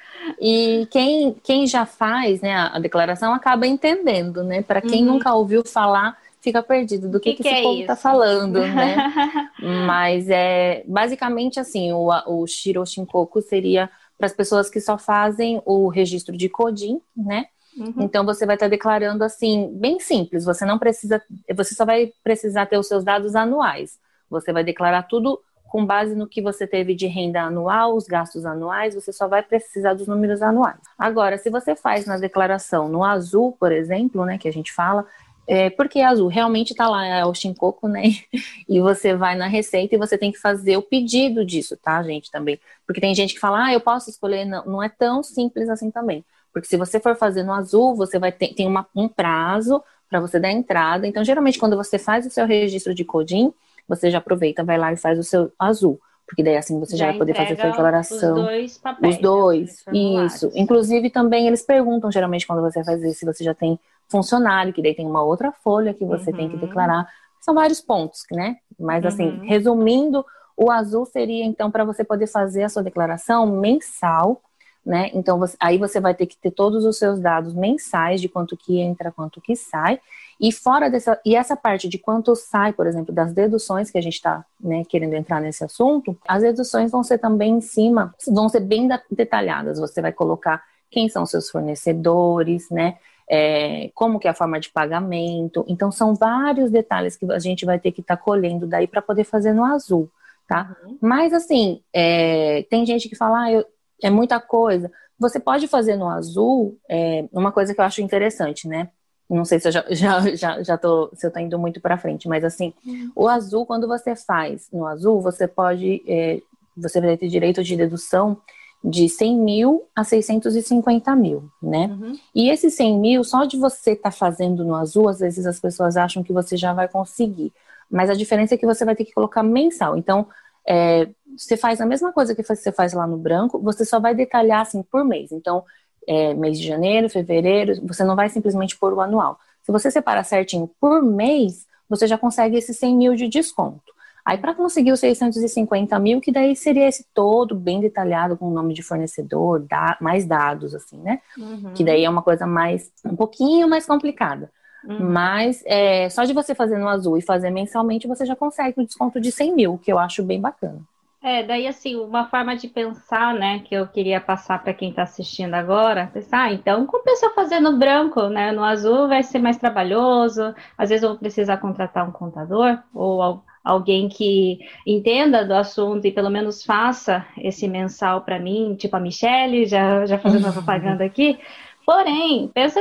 E 0.47 0.87
quem, 0.91 1.35
quem 1.43 1.67
já 1.67 1.87
faz 1.87 2.43
né, 2.43 2.55
a 2.55 2.79
declaração 2.79 3.33
acaba 3.33 3.67
entendendo, 3.67 4.45
né? 4.45 4.61
Para 4.61 4.83
quem 4.83 5.03
uhum. 5.03 5.15
nunca 5.15 5.33
ouviu 5.33 5.65
falar, 5.65 6.19
fica 6.39 6.63
perdido 6.63 7.09
do 7.09 7.19
que, 7.19 7.31
que, 7.31 7.37
que, 7.39 7.43
que 7.45 7.49
esse 7.49 7.59
é 7.61 7.63
povo 7.63 7.81
está 7.81 7.97
falando, 7.97 8.61
né? 8.69 9.51
Mas 9.87 10.29
é 10.29 10.85
basicamente 10.87 11.59
assim, 11.59 11.93
o, 11.93 12.11
o 12.27 12.47
Shiro 12.47 12.85
Shinkoku 12.85 13.41
seria 13.41 13.89
para 14.19 14.27
as 14.27 14.35
pessoas 14.35 14.69
que 14.69 14.83
só 14.83 14.99
fazem 14.99 15.63
o 15.65 15.89
registro 15.89 16.37
de 16.37 16.51
CODIN, 16.51 17.01
né? 17.17 17.47
Uhum. 17.75 17.95
Então 18.01 18.23
você 18.23 18.45
vai 18.45 18.57
estar 18.57 18.67
tá 18.67 18.71
declarando 18.71 19.25
assim, 19.25 19.71
bem 19.73 19.99
simples. 19.99 20.45
Você 20.45 20.67
não 20.67 20.79
precisa, 20.79 21.23
você 21.57 21.75
só 21.75 21.87
vai 21.87 22.13
precisar 22.23 22.67
ter 22.67 22.77
os 22.77 22.87
seus 22.87 23.03
dados 23.03 23.35
anuais. 23.35 23.99
Você 24.29 24.53
vai 24.53 24.63
declarar 24.63 25.05
tudo 25.05 25.41
com 25.75 25.85
base 25.85 26.15
no 26.15 26.29
que 26.29 26.41
você 26.41 26.69
teve 26.69 26.95
de 26.95 27.09
renda 27.09 27.43
anual, 27.43 27.97
os 27.97 28.07
gastos 28.07 28.47
anuais, 28.47 28.95
você 28.95 29.13
só 29.13 29.27
vai 29.27 29.43
precisar 29.43 29.95
dos 29.95 30.07
números 30.07 30.41
anuais. 30.41 30.77
Agora, 30.97 31.37
se 31.37 31.51
você 31.51 31.75
faz 31.75 32.07
na 32.07 32.17
declaração 32.17 32.89
no 32.89 33.03
azul, 33.03 33.57
por 33.59 33.73
exemplo, 33.73 34.25
né, 34.25 34.39
que 34.39 34.47
a 34.47 34.53
gente 34.53 34.73
fala, 34.73 35.05
é, 35.49 35.71
porque 35.71 36.01
azul 36.01 36.29
realmente 36.29 36.71
está 36.71 36.89
lá, 36.89 37.05
é 37.05 37.25
o 37.25 37.35
Shinkoku, 37.35 37.89
né? 37.89 38.05
E 38.69 38.79
você 38.79 39.17
vai 39.17 39.35
na 39.35 39.49
receita 39.49 39.97
e 39.97 39.99
você 39.99 40.17
tem 40.17 40.31
que 40.31 40.39
fazer 40.39 40.77
o 40.77 40.83
pedido 40.83 41.45
disso, 41.45 41.77
tá, 41.77 42.01
gente, 42.05 42.31
também. 42.31 42.57
Porque 42.87 43.01
tem 43.01 43.13
gente 43.13 43.35
que 43.35 43.41
fala, 43.41 43.65
ah, 43.65 43.73
eu 43.73 43.81
posso 43.81 44.09
escolher, 44.09 44.45
não, 44.45 44.65
não 44.65 44.81
é 44.81 44.89
tão 44.89 45.25
simples 45.25 45.69
assim 45.69 45.91
também. 45.91 46.25
Porque 46.53 46.69
se 46.69 46.77
você 46.77 47.01
for 47.01 47.17
fazer 47.17 47.43
no 47.43 47.53
azul, 47.53 47.97
você 47.97 48.17
vai 48.17 48.31
ter 48.31 48.55
tem 48.55 48.69
uma, 48.69 48.87
um 48.95 49.09
prazo 49.09 49.83
para 50.09 50.21
você 50.21 50.39
dar 50.39 50.53
entrada. 50.53 51.05
Então, 51.05 51.25
geralmente, 51.25 51.59
quando 51.59 51.77
você 51.77 51.99
faz 51.99 52.25
o 52.25 52.31
seu 52.31 52.47
registro 52.47 52.95
de 52.95 53.05
CODIN, 53.05 53.53
você 53.89 54.11
já 54.11 54.19
aproveita, 54.19 54.65
vai 54.65 54.79
lá 54.79 54.93
e 54.93 54.97
faz 54.97 55.19
o 55.19 55.23
seu 55.23 55.53
azul. 55.59 56.01
Porque 56.27 56.43
daí 56.43 56.57
assim 56.57 56.79
você 56.81 56.97
já, 56.97 57.07
já 57.07 57.11
vai 57.11 57.19
poder 57.19 57.35
fazer 57.35 57.57
sua 57.57 57.71
declaração. 57.71 58.35
Os 58.35 58.43
dois 58.43 58.79
papéis. 58.79 59.17
Os 59.17 59.23
dois, 59.23 59.85
isso. 59.93 60.51
Inclusive 60.55 61.11
também 61.11 61.47
eles 61.47 61.63
perguntam 61.63 62.11
geralmente 62.11 62.47
quando 62.47 62.63
você 62.63 62.83
faz 62.83 63.03
isso, 63.03 63.21
se 63.21 63.27
você 63.27 63.45
já 63.45 63.55
tem 63.55 63.79
funcionário, 64.09 64.73
que 64.73 64.83
daí 64.83 64.95
tem 64.95 65.07
uma 65.07 65.23
outra 65.23 65.53
folha 65.53 65.93
que 65.93 66.05
você 66.05 66.31
uhum. 66.31 66.37
tem 66.37 66.49
que 66.49 66.55
uhum. 66.55 66.61
declarar. 66.61 67.07
São 67.41 67.55
vários 67.55 67.81
pontos, 67.81 68.23
né? 68.33 68.57
Mas 68.79 69.05
assim, 69.05 69.29
uhum. 69.29 69.47
resumindo, 69.47 70.25
o 70.57 70.71
azul 70.71 71.05
seria 71.05 71.45
então 71.45 71.71
para 71.71 71.85
você 71.85 72.03
poder 72.03 72.27
fazer 72.27 72.63
a 72.63 72.69
sua 72.69 72.83
declaração 72.83 73.47
mensal, 73.47 74.41
né? 74.85 75.11
Então 75.15 75.39
você, 75.39 75.57
aí 75.59 75.79
você 75.79 76.01
vai 76.01 76.15
ter 76.15 76.27
que 76.27 76.37
ter 76.37 76.51
todos 76.51 76.85
os 76.85 76.99
seus 76.99 77.19
dados 77.21 77.55
mensais 77.55 78.21
de 78.21 78.29
quanto 78.29 78.57
que 78.57 78.79
entra, 78.81 79.11
quanto 79.11 79.41
que 79.41 79.57
sai. 79.57 80.01
E 80.41 80.53
fora 80.53 80.91
dessa, 80.91 81.19
e 81.25 81.35
essa 81.37 81.57
parte 81.57 81.89
de 81.89 81.99
quanto 81.99 82.35
sai, 82.35 82.73
por 82.73 82.87
exemplo, 82.87 83.15
das 83.15 83.33
deduções 83.33 83.91
que 83.91 83.99
a 83.99 84.03
gente 84.03 84.15
está 84.15 84.45
né, 84.61 84.83
querendo 84.89 85.15
entrar 85.15 85.41
nesse 85.41 85.65
assunto, 85.65 86.17
as 86.27 86.43
deduções 86.43 86.91
vão 86.91 87.03
ser 87.03 87.19
também 87.19 87.55
em 87.55 87.61
cima, 87.61 88.15
vão 88.27 88.49
ser 88.49 88.61
bem 88.61 88.89
detalhadas. 89.11 89.79
Você 89.79 90.03
vai 90.03 90.13
colocar 90.13 90.63
quem 90.91 91.09
são 91.09 91.25
seus 91.25 91.51
fornecedores, 91.51 92.69
né? 92.71 92.97
É, 93.29 93.91
como 93.95 94.21
que 94.21 94.29
é 94.29 94.31
a 94.31 94.35
forma 94.35 94.61
de 94.61 94.71
pagamento. 94.71 95.65
Então, 95.67 95.91
são 95.91 96.15
vários 96.15 96.71
detalhes 96.71 97.17
que 97.17 97.31
a 97.33 97.39
gente 97.39 97.65
vai 97.65 97.79
ter 97.79 97.91
que 97.91 98.01
estar 98.01 98.17
tá 98.17 98.23
colhendo 98.23 98.67
daí 98.67 98.87
para 98.87 99.01
poder 99.01 99.25
fazer 99.25 99.53
no 99.53 99.65
azul, 99.65 100.11
tá? 100.47 100.77
Uhum. 100.85 100.99
Mas, 101.01 101.33
assim, 101.33 101.81
é, 101.93 102.67
tem 102.69 102.85
gente 102.85 103.09
que 103.09 103.17
fala, 103.17 103.45
ah, 103.45 103.53
eu, 103.53 103.65
é 104.03 104.11
muita 104.11 104.41
coisa. 104.41 104.91
Você 105.19 105.39
pode 105.39 105.69
fazer 105.69 105.97
no 105.97 106.09
azul, 106.09 106.79
é, 106.89 107.27
uma 107.33 107.53
coisa 107.53 107.75
que 107.75 107.81
eu 107.81 107.85
acho 107.85 108.03
interessante, 108.03 108.67
né? 108.69 108.91
Não 109.29 109.45
sei 109.45 109.59
se 109.59 109.69
eu 109.69 109.73
já, 109.73 109.85
já, 109.91 110.35
já, 110.35 110.63
já 110.63 110.79
tô, 110.79 111.11
se 111.15 111.27
eu 111.27 111.31
tô 111.31 111.39
indo 111.39 111.59
muito 111.59 111.81
para 111.81 111.99
frente, 111.99 112.29
mas 112.29 112.45
assim, 112.45 112.73
uhum. 112.87 113.13
o 113.15 113.29
azul, 113.29 113.65
quando 113.67 113.87
você 113.87 114.15
faz 114.15 114.69
no 114.73 114.87
azul, 114.87 115.21
você 115.21 115.49
pode, 115.49 116.03
é, 116.07 116.41
você 116.77 117.01
vai 117.01 117.17
ter 117.17 117.29
direito 117.29 117.63
de 117.63 117.77
dedução 117.77 118.39
de 118.83 119.09
100 119.09 119.39
mil 119.39 119.85
a 119.97 120.05
650 120.05 121.17
mil, 121.17 121.49
né? 121.63 121.87
Uhum. 121.87 122.19
E 122.35 122.51
esse 122.51 122.71
100 122.71 122.99
mil, 122.99 123.25
só 123.25 123.47
de 123.47 123.57
você 123.57 123.93
estar 123.93 124.11
tá 124.11 124.17
fazendo 124.17 124.63
no 124.63 124.75
azul, 124.75 125.09
às 125.09 125.21
vezes 125.21 125.47
as 125.47 125.59
pessoas 125.59 125.97
acham 125.97 126.23
que 126.23 126.35
você 126.35 126.55
já 126.55 126.75
vai 126.75 126.87
conseguir. 126.87 127.51
Mas 127.91 128.11
a 128.11 128.15
diferença 128.15 128.55
é 128.55 128.59
que 128.59 128.67
você 128.67 128.85
vai 128.85 128.95
ter 128.95 129.07
que 129.07 129.13
colocar 129.13 129.43
mensal. 129.43 129.97
Então, 129.97 130.27
é, 130.67 131.09
você 131.37 131.57
faz 131.57 131.81
a 131.81 131.87
mesma 131.87 132.13
coisa 132.13 132.35
que 132.35 132.43
você 132.43 132.73
faz 132.73 132.93
lá 132.93 133.07
no 133.07 133.17
branco, 133.17 133.59
você 133.59 133.85
só 133.85 134.01
vai 134.01 134.15
detalhar 134.15 134.61
assim 134.61 134.83
por 134.83 135.05
mês. 135.05 135.33
Então, 135.33 135.65
é, 136.07 136.35
mês 136.35 136.59
de 136.59 136.67
janeiro, 136.67 137.09
fevereiro, 137.09 137.81
você 137.87 138.05
não 138.05 138.17
vai 138.17 138.29
simplesmente 138.29 138.77
pôr 138.77 138.93
o 138.93 139.01
anual. 139.01 139.39
Se 139.63 139.73
você 139.73 139.91
separar 139.91 140.25
certinho 140.25 140.71
por 140.81 141.03
mês, 141.03 141.67
você 141.89 142.07
já 142.07 142.19
consegue 142.19 142.57
esses 142.57 142.77
100 142.79 142.97
mil 142.97 143.15
de 143.15 143.29
desconto. 143.29 143.95
Aí, 144.25 144.39
para 144.39 144.55
conseguir 144.55 144.91
os 144.91 145.01
650 145.01 145.99
mil, 145.99 146.19
que 146.21 146.33
daí 146.33 146.57
seria 146.57 146.89
esse 146.89 147.07
todo 147.13 147.55
bem 147.55 147.81
detalhado 147.81 148.39
com 148.39 148.49
o 148.49 148.51
nome 148.51 148.73
de 148.73 148.83
fornecedor, 148.83 149.61
da, 149.61 149.99
mais 150.01 150.25
dados, 150.25 150.75
assim, 150.75 150.99
né? 150.99 151.21
Uhum. 151.37 151.75
Que 151.75 151.85
daí 151.85 152.05
é 152.05 152.09
uma 152.09 152.23
coisa 152.23 152.47
mais, 152.47 152.91
um 153.05 153.15
pouquinho 153.15 153.69
mais 153.69 153.85
complicada. 153.85 154.51
Uhum. 154.87 155.11
Mas 155.11 155.63
é, 155.67 156.09
só 156.11 156.25
de 156.25 156.33
você 156.33 156.55
fazer 156.55 156.79
no 156.79 156.89
azul 156.89 157.17
e 157.17 157.23
fazer 157.23 157.51
mensalmente, 157.51 158.07
você 158.07 158.27
já 158.27 158.37
consegue 158.37 158.81
um 158.81 158.85
desconto 158.85 159.21
de 159.21 159.33
100 159.33 159.55
mil, 159.55 159.79
que 159.79 159.93
eu 159.93 159.99
acho 159.99 160.23
bem 160.23 160.41
bacana. 160.41 160.81
É, 161.23 161.43
daí 161.43 161.67
assim, 161.67 161.97
uma 161.97 162.27
forma 162.27 162.55
de 162.55 162.69
pensar, 162.69 163.33
né, 163.33 163.61
que 163.61 163.75
eu 163.75 163.87
queria 163.87 164.21
passar 164.21 164.63
para 164.63 164.75
quem 164.75 164.91
está 164.91 165.05
assistindo 165.05 165.55
agora, 165.55 166.11
pensar, 166.13 166.43
ah, 166.43 166.53
então 166.53 166.85
compensa 166.85 167.31
fazer 167.31 167.61
no 167.61 167.79
branco, 167.79 168.29
né? 168.29 168.53
No 168.53 168.63
azul 168.63 169.09
vai 169.09 169.23
ser 169.23 169.39
mais 169.39 169.57
trabalhoso, 169.57 170.55
às 170.77 170.91
vezes 170.91 171.03
eu 171.03 171.09
vou 171.09 171.19
precisar 171.19 171.57
contratar 171.57 172.07
um 172.07 172.13
contador 172.13 172.79
ou 172.93 173.43
alguém 173.65 174.07
que 174.07 174.59
entenda 174.87 175.47
do 175.47 175.55
assunto 175.55 176.07
e 176.07 176.13
pelo 176.13 176.29
menos 176.29 176.63
faça 176.63 177.25
esse 177.39 177.67
mensal 177.67 178.21
para 178.21 178.39
mim, 178.39 178.77
tipo 178.79 178.95
a 178.95 179.01
Michelle, 179.01 179.65
já, 179.65 180.05
já 180.05 180.19
fazendo 180.19 180.45
uma 180.45 180.53
propaganda 180.53 181.05
aqui, 181.05 181.39
Porém, 181.85 182.51
pensa, 182.55 182.81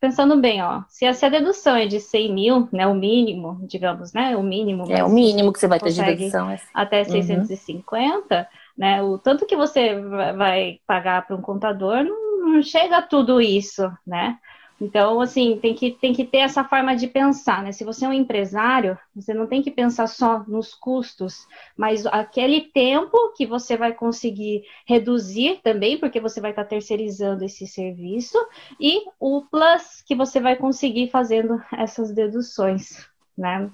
pensando 0.00 0.36
bem, 0.40 0.62
ó, 0.62 0.82
se 0.88 1.06
a, 1.06 1.14
se 1.14 1.24
a, 1.24 1.28
dedução 1.28 1.76
é 1.76 1.86
de 1.86 2.00
100 2.00 2.32
mil, 2.32 2.68
né, 2.72 2.86
o 2.86 2.94
mínimo, 2.94 3.60
digamos, 3.62 4.12
né, 4.12 4.36
o 4.36 4.42
mínimo. 4.42 4.90
É 4.90 5.04
o 5.04 5.08
mínimo 5.08 5.52
que 5.52 5.60
você 5.60 5.68
vai 5.68 5.78
ter 5.78 5.92
de 5.92 6.02
dedução. 6.02 6.50
É... 6.50 6.60
Até 6.72 7.04
650, 7.04 8.36
uhum. 8.36 8.44
né, 8.76 9.02
o 9.02 9.18
tanto 9.18 9.46
que 9.46 9.56
você 9.56 10.00
vai 10.36 10.80
pagar 10.86 11.26
para 11.26 11.36
um 11.36 11.40
contador 11.40 12.02
não, 12.02 12.54
não 12.54 12.62
chega 12.62 12.98
a 12.98 13.02
tudo 13.02 13.40
isso, 13.40 13.90
né? 14.04 14.36
Então, 14.80 15.20
assim, 15.20 15.58
tem 15.62 15.72
que, 15.74 15.92
tem 15.92 16.12
que 16.12 16.24
ter 16.24 16.38
essa 16.38 16.64
forma 16.64 16.96
de 16.96 17.06
pensar, 17.06 17.62
né? 17.62 17.70
Se 17.72 17.84
você 17.84 18.04
é 18.04 18.08
um 18.08 18.12
empresário, 18.12 18.98
você 19.14 19.32
não 19.32 19.46
tem 19.46 19.62
que 19.62 19.70
pensar 19.70 20.08
só 20.08 20.42
nos 20.48 20.74
custos, 20.74 21.46
mas 21.76 22.04
aquele 22.06 22.60
tempo 22.60 23.32
que 23.36 23.46
você 23.46 23.76
vai 23.76 23.92
conseguir 23.92 24.64
reduzir 24.84 25.60
também, 25.62 25.96
porque 25.96 26.20
você 26.20 26.40
vai 26.40 26.50
estar 26.50 26.64
terceirizando 26.64 27.44
esse 27.44 27.66
serviço, 27.66 28.38
e 28.80 29.02
o 29.20 29.42
plus 29.42 30.02
que 30.04 30.14
você 30.14 30.40
vai 30.40 30.56
conseguir 30.56 31.08
fazendo 31.08 31.62
essas 31.72 32.12
deduções, 32.12 33.06
né? 33.38 33.70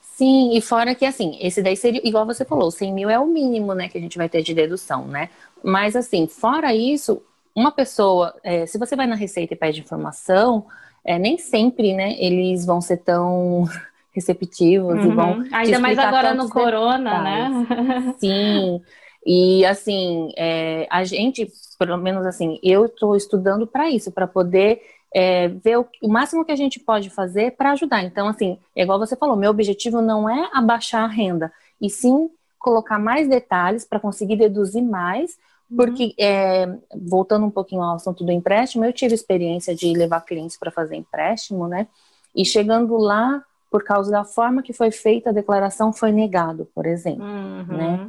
Sim, 0.00 0.56
e 0.56 0.60
fora 0.60 0.94
que, 0.94 1.04
assim, 1.04 1.38
esse 1.40 1.62
daí 1.62 1.76
seria, 1.76 2.00
igual 2.04 2.26
você 2.26 2.44
falou, 2.44 2.70
100 2.70 2.92
mil 2.92 3.10
é 3.10 3.18
o 3.18 3.26
mínimo, 3.26 3.74
né, 3.74 3.88
que 3.88 3.98
a 3.98 4.00
gente 4.00 4.18
vai 4.18 4.28
ter 4.28 4.42
de 4.42 4.54
dedução, 4.54 5.06
né? 5.06 5.28
Mas, 5.62 5.96
assim, 5.96 6.28
fora 6.28 6.74
isso, 6.74 7.22
uma 7.54 7.70
pessoa, 7.70 8.34
é, 8.42 8.66
se 8.66 8.78
você 8.78 8.96
vai 8.96 9.06
na 9.06 9.14
Receita 9.14 9.54
e 9.54 9.56
pede 9.56 9.80
informação, 9.80 10.66
é, 11.04 11.18
nem 11.18 11.38
sempre, 11.38 11.94
né, 11.94 12.14
eles 12.18 12.64
vão 12.64 12.80
ser 12.80 12.98
tão 12.98 13.64
receptivos 14.12 14.94
uhum. 14.94 15.12
e 15.12 15.14
vão. 15.14 15.44
Ainda 15.52 15.78
mais 15.78 15.98
agora 15.98 16.34
no 16.34 16.48
corona, 16.48 17.22
né? 17.22 17.50
Sim. 18.18 18.82
E 19.26 19.64
assim, 19.64 20.32
é, 20.36 20.86
a 20.90 21.04
gente, 21.04 21.50
pelo 21.78 21.96
menos 21.96 22.26
assim, 22.26 22.58
eu 22.62 22.86
estou 22.86 23.16
estudando 23.16 23.66
para 23.66 23.88
isso, 23.88 24.12
para 24.12 24.26
poder 24.26 24.82
é, 25.14 25.48
ver 25.48 25.78
o, 25.78 25.86
o, 26.02 26.08
máximo 26.08 26.44
que 26.44 26.52
a 26.52 26.56
gente 26.56 26.80
pode 26.80 27.08
fazer 27.08 27.52
para 27.52 27.72
ajudar. 27.72 28.02
Então, 28.02 28.28
assim, 28.28 28.58
é 28.76 28.82
igual 28.82 28.98
você 28.98 29.16
falou, 29.16 29.36
meu 29.36 29.50
objetivo 29.50 30.02
não 30.02 30.28
é 30.28 30.50
abaixar 30.52 31.04
a 31.04 31.06
renda, 31.06 31.52
e 31.80 31.88
sim 31.88 32.28
colocar 32.58 32.98
mais 32.98 33.28
detalhes 33.28 33.84
para 33.84 34.00
conseguir 34.00 34.36
deduzir 34.36 34.82
mais, 34.82 35.38
Uhum. 35.70 35.76
Porque, 35.76 36.14
é, 36.18 36.66
voltando 36.94 37.46
um 37.46 37.50
pouquinho 37.50 37.82
ao 37.82 37.96
assunto 37.96 38.24
do 38.24 38.32
empréstimo, 38.32 38.84
eu 38.84 38.92
tive 38.92 39.14
experiência 39.14 39.74
de 39.74 39.92
levar 39.92 40.20
clientes 40.20 40.56
para 40.56 40.70
fazer 40.70 40.96
empréstimo, 40.96 41.66
né? 41.66 41.86
E 42.34 42.44
chegando 42.44 42.96
lá, 42.96 43.42
por 43.70 43.82
causa 43.82 44.10
da 44.10 44.24
forma 44.24 44.62
que 44.62 44.72
foi 44.72 44.90
feita 44.90 45.30
a 45.30 45.32
declaração, 45.32 45.92
foi 45.92 46.12
negado, 46.12 46.68
por 46.74 46.86
exemplo, 46.86 47.24
uhum. 47.24 47.76
né? 47.76 48.08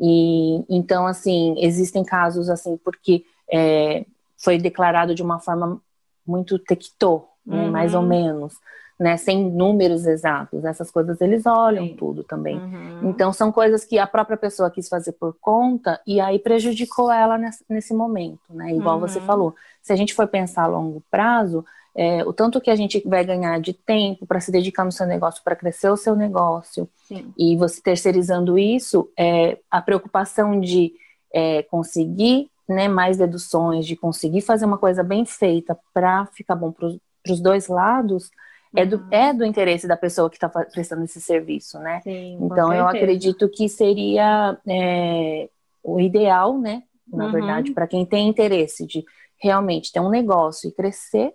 E 0.00 0.64
então, 0.68 1.06
assim, 1.06 1.54
existem 1.58 2.04
casos 2.04 2.50
assim, 2.50 2.76
porque 2.78 3.24
é, 3.50 4.04
foi 4.36 4.58
declarado 4.58 5.14
de 5.14 5.22
uma 5.22 5.38
forma 5.38 5.80
muito 6.26 6.58
tectô, 6.58 7.24
né, 7.46 7.64
uhum. 7.64 7.70
mais 7.70 7.94
ou 7.94 8.02
menos 8.02 8.54
né, 8.98 9.16
sem 9.16 9.50
números 9.50 10.06
exatos. 10.06 10.64
Essas 10.64 10.90
coisas 10.90 11.20
eles 11.20 11.44
olham 11.44 11.86
Sim. 11.86 11.96
tudo 11.96 12.24
também. 12.24 12.56
Uhum. 12.56 13.10
Então 13.10 13.32
são 13.32 13.52
coisas 13.52 13.84
que 13.84 13.98
a 13.98 14.06
própria 14.06 14.36
pessoa 14.36 14.70
quis 14.70 14.88
fazer 14.88 15.12
por 15.12 15.36
conta 15.40 16.00
e 16.06 16.20
aí 16.20 16.38
prejudicou 16.38 17.12
ela 17.12 17.36
nesse, 17.36 17.64
nesse 17.68 17.94
momento, 17.94 18.40
né? 18.50 18.72
Igual 18.72 18.96
uhum. 18.96 19.00
você 19.00 19.20
falou. 19.20 19.54
Se 19.82 19.92
a 19.92 19.96
gente 19.96 20.14
for 20.14 20.26
pensar 20.26 20.64
a 20.64 20.66
longo 20.66 21.02
prazo, 21.10 21.64
é, 21.94 22.22
o 22.24 22.32
tanto 22.32 22.60
que 22.60 22.70
a 22.70 22.76
gente 22.76 23.02
vai 23.06 23.24
ganhar 23.24 23.58
de 23.58 23.72
tempo 23.72 24.26
para 24.26 24.40
se 24.40 24.50
dedicar 24.50 24.84
no 24.84 24.92
seu 24.92 25.06
negócio, 25.06 25.42
para 25.42 25.56
crescer 25.56 25.88
o 25.90 25.96
seu 25.96 26.14
negócio, 26.14 26.88
Sim. 27.08 27.32
e 27.38 27.56
você 27.56 27.80
terceirizando 27.80 28.58
isso, 28.58 29.10
é, 29.18 29.58
a 29.70 29.80
preocupação 29.80 30.60
de 30.60 30.92
é, 31.32 31.62
conseguir 31.62 32.50
né, 32.68 32.88
mais 32.88 33.16
deduções, 33.16 33.86
de 33.86 33.96
conseguir 33.96 34.42
fazer 34.42 34.66
uma 34.66 34.76
coisa 34.76 35.02
bem 35.02 35.24
feita 35.24 35.78
para 35.94 36.26
ficar 36.26 36.54
bom 36.54 36.70
para 36.72 36.88
os 37.30 37.40
dois 37.40 37.68
lados, 37.68 38.30
é 38.76 38.86
do, 38.86 38.96
uhum. 38.96 39.08
é 39.10 39.32
do 39.32 39.44
interesse 39.44 39.88
da 39.88 39.96
pessoa 39.96 40.28
que 40.28 40.36
está 40.36 40.48
prestando 40.48 41.04
esse 41.04 41.20
serviço, 41.20 41.78
né? 41.78 42.00
Sim, 42.02 42.38
então 42.40 42.72
eu 42.72 42.86
acredito 42.86 43.48
que 43.48 43.68
seria 43.68 44.56
é, 44.68 45.48
o 45.82 46.00
ideal, 46.00 46.58
né? 46.58 46.82
Na 47.08 47.26
uhum. 47.26 47.32
verdade, 47.32 47.72
para 47.72 47.86
quem 47.86 48.04
tem 48.04 48.28
interesse 48.28 48.86
de 48.86 49.04
realmente 49.40 49.92
ter 49.92 50.00
um 50.00 50.10
negócio 50.10 50.68
e 50.68 50.72
crescer, 50.72 51.32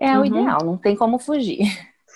é 0.00 0.12
uhum. 0.12 0.20
o 0.20 0.24
ideal, 0.26 0.64
não 0.64 0.76
tem 0.76 0.96
como 0.96 1.18
fugir. 1.18 1.60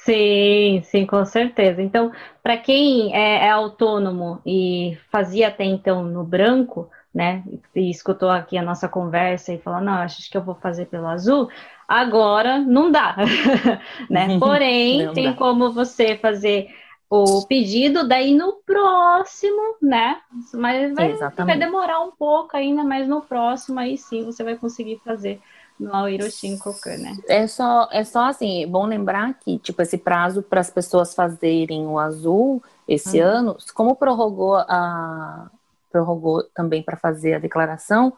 Sim, 0.04 0.82
sim, 0.82 1.06
com 1.06 1.24
certeza. 1.24 1.80
Então, 1.80 2.10
para 2.42 2.56
quem 2.56 3.14
é, 3.14 3.46
é, 3.46 3.50
autônomo 3.50 4.40
e 4.44 4.98
fazia 5.12 5.46
até 5.46 5.64
então 5.64 6.02
no 6.02 6.24
branco, 6.24 6.90
né, 7.14 7.44
e 7.74 7.90
escutou 7.90 8.30
aqui 8.30 8.56
a 8.56 8.62
nossa 8.62 8.88
conversa 8.88 9.52
e 9.52 9.58
falou, 9.58 9.80
não, 9.80 9.92
acho 9.92 10.28
que 10.28 10.36
eu 10.36 10.42
vou 10.42 10.54
fazer 10.56 10.86
pelo 10.86 11.06
azul, 11.06 11.48
Agora 11.92 12.58
não 12.58 12.90
dá, 12.90 13.14
né? 14.08 14.38
Porém, 14.38 15.04
não 15.04 15.12
tem 15.12 15.30
dá. 15.30 15.34
como 15.34 15.70
você 15.70 16.16
fazer 16.16 16.68
o 17.10 17.44
pedido, 17.46 18.08
daí 18.08 18.34
no 18.34 18.54
próximo, 18.64 19.76
né? 19.82 20.18
Mas 20.54 20.94
vai, 20.94 21.12
vai, 21.12 21.58
demorar 21.58 22.00
um 22.00 22.10
pouco 22.10 22.56
ainda, 22.56 22.82
mas 22.82 23.06
no 23.06 23.20
próximo 23.20 23.78
aí 23.78 23.98
sim 23.98 24.24
você 24.24 24.42
vai 24.42 24.56
conseguir 24.56 25.02
fazer 25.04 25.38
no 25.78 25.94
Airoshin 25.94 26.56
Kokan, 26.56 26.96
né? 26.96 27.14
É 27.28 27.46
só, 27.46 27.86
é 27.92 28.02
só 28.04 28.24
assim, 28.24 28.66
bom 28.66 28.86
lembrar 28.86 29.34
que, 29.34 29.58
tipo, 29.58 29.82
esse 29.82 29.98
prazo 29.98 30.42
para 30.42 30.62
as 30.62 30.70
pessoas 30.70 31.14
fazerem 31.14 31.86
o 31.86 31.98
azul 31.98 32.62
esse 32.88 33.20
uhum. 33.20 33.28
ano, 33.28 33.56
como 33.74 33.94
prorrogou 33.94 34.56
a 34.56 35.50
prorrogou 35.90 36.42
também 36.54 36.82
para 36.82 36.96
fazer 36.96 37.34
a 37.34 37.38
declaração, 37.38 38.14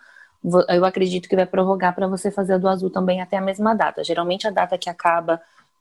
eu 0.68 0.84
acredito 0.84 1.28
que 1.28 1.36
vai 1.36 1.46
prorrogar 1.46 1.94
para 1.94 2.06
você 2.06 2.30
fazer 2.30 2.54
a 2.54 2.58
do 2.58 2.68
azul 2.68 2.90
também 2.90 3.20
até 3.20 3.36
a 3.36 3.40
mesma 3.40 3.74
data. 3.74 4.04
Geralmente 4.04 4.46
a 4.46 4.50
data 4.50 4.76
que 4.76 4.90
acaba 4.90 5.40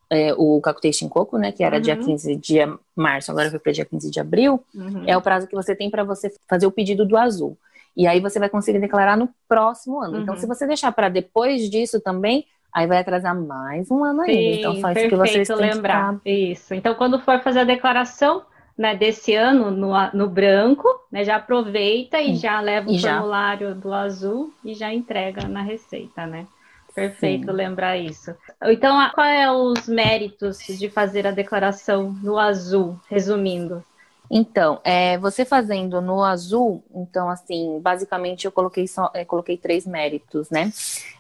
é, 0.10 0.34
o 0.38 0.62
Kakutei 0.62 0.94
Shinkoku, 0.94 1.38
né, 1.38 1.52
que 1.52 1.64
era 1.64 1.78
uhum. 1.78 1.82
dia 1.82 1.98
15 1.98 2.36
de 2.36 2.60
março, 2.96 3.32
agora 3.32 3.50
foi 3.50 3.60
para 3.60 3.72
dia 3.72 3.86
15 3.86 4.12
de 4.12 4.20
abril, 4.20 4.64
uhum. 4.74 5.04
é 5.08 5.18
o 5.18 5.22
prazo 5.22 5.48
que 5.48 5.56
você 5.56 5.76
tem 5.76 5.90
para 5.90 6.04
você 6.04 6.32
fazer 6.48 6.68
o 6.68 6.72
pedido 6.72 7.06
do 7.06 7.18
azul. 7.18 7.58
E 7.96 8.08
aí 8.08 8.20
você 8.20 8.40
vai 8.40 8.50
conseguir 8.50 8.80
declarar 8.80 9.18
no 9.18 9.30
próximo 9.48 10.02
ano. 10.02 10.16
Uhum. 10.16 10.22
Então, 10.22 10.36
se 10.36 10.44
uhum. 10.44 10.54
você 10.54 10.66
deixar 10.66 10.92
para 10.92 11.10
depois 11.10 11.70
disso 11.70 12.00
também, 12.00 12.46
aí 12.72 12.88
vai 12.88 13.00
atrasar 13.00 13.40
mais 13.40 13.92
um 13.92 14.04
ano 14.04 14.24
Sim, 14.24 14.32
ainda. 14.32 14.56
Então, 14.58 14.76
faz 14.82 14.98
o 14.98 15.10
que 15.10 15.16
vocês 15.16 15.48
têm 15.48 15.58
lembrar. 15.58 16.20
Isso. 16.26 16.74
Então, 16.74 16.96
quando 16.96 17.20
for 17.20 17.40
fazer 17.42 17.60
a 17.60 17.64
declaração, 17.64 18.44
né, 18.78 18.96
desse 18.96 19.36
ano 19.36 19.70
no, 19.72 19.94
no 20.14 20.30
branco, 20.30 20.88
né, 21.12 21.24
já 21.24 21.36
aproveita 21.36 22.20
e 22.20 22.36
Sim. 22.36 22.36
já 22.36 22.60
leva 22.60 22.90
o 22.90 22.94
e 22.94 23.00
formulário 23.00 23.70
já. 23.70 23.74
do 23.74 23.94
azul 23.94 24.54
e 24.64 24.74
já 24.74 24.94
entrega 24.94 25.48
na 25.48 25.62
receita, 25.62 26.26
né? 26.26 26.48
Perfeito 26.94 27.48
Sim. 27.48 27.52
lembrar 27.52 27.98
isso. 27.98 28.36
Então, 28.66 28.96
qual 29.16 29.26
é 29.26 29.52
os 29.52 29.88
méritos 29.88 30.60
de 30.60 30.90
fazer 30.90 31.26
a 31.26 31.32
declaração 31.32 32.12
no 32.22 32.38
azul, 32.38 33.00
resumindo? 33.10 33.84
Então, 34.30 34.80
é, 34.84 35.18
você 35.18 35.44
fazendo 35.44 36.02
no 36.02 36.24
azul, 36.24 36.84
então 36.94 37.30
assim, 37.30 37.80
basicamente 37.82 38.46
eu 38.46 38.52
coloquei 38.52 38.88
só, 38.88 39.12
é, 39.14 39.26
coloquei 39.26 39.58
três 39.58 39.86
méritos, 39.86 40.50
né? 40.50 40.72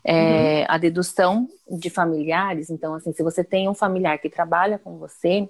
É, 0.03 0.61
uhum. 0.61 0.65
A 0.69 0.77
dedução 0.77 1.49
de 1.69 1.89
familiares, 1.89 2.69
então 2.69 2.93
assim, 2.95 3.11
se 3.11 3.21
você 3.21 3.43
tem 3.43 3.67
um 3.67 3.73
familiar 3.73 4.17
que 4.17 4.29
trabalha 4.29 4.79
com 4.79 4.97
você, 4.97 5.47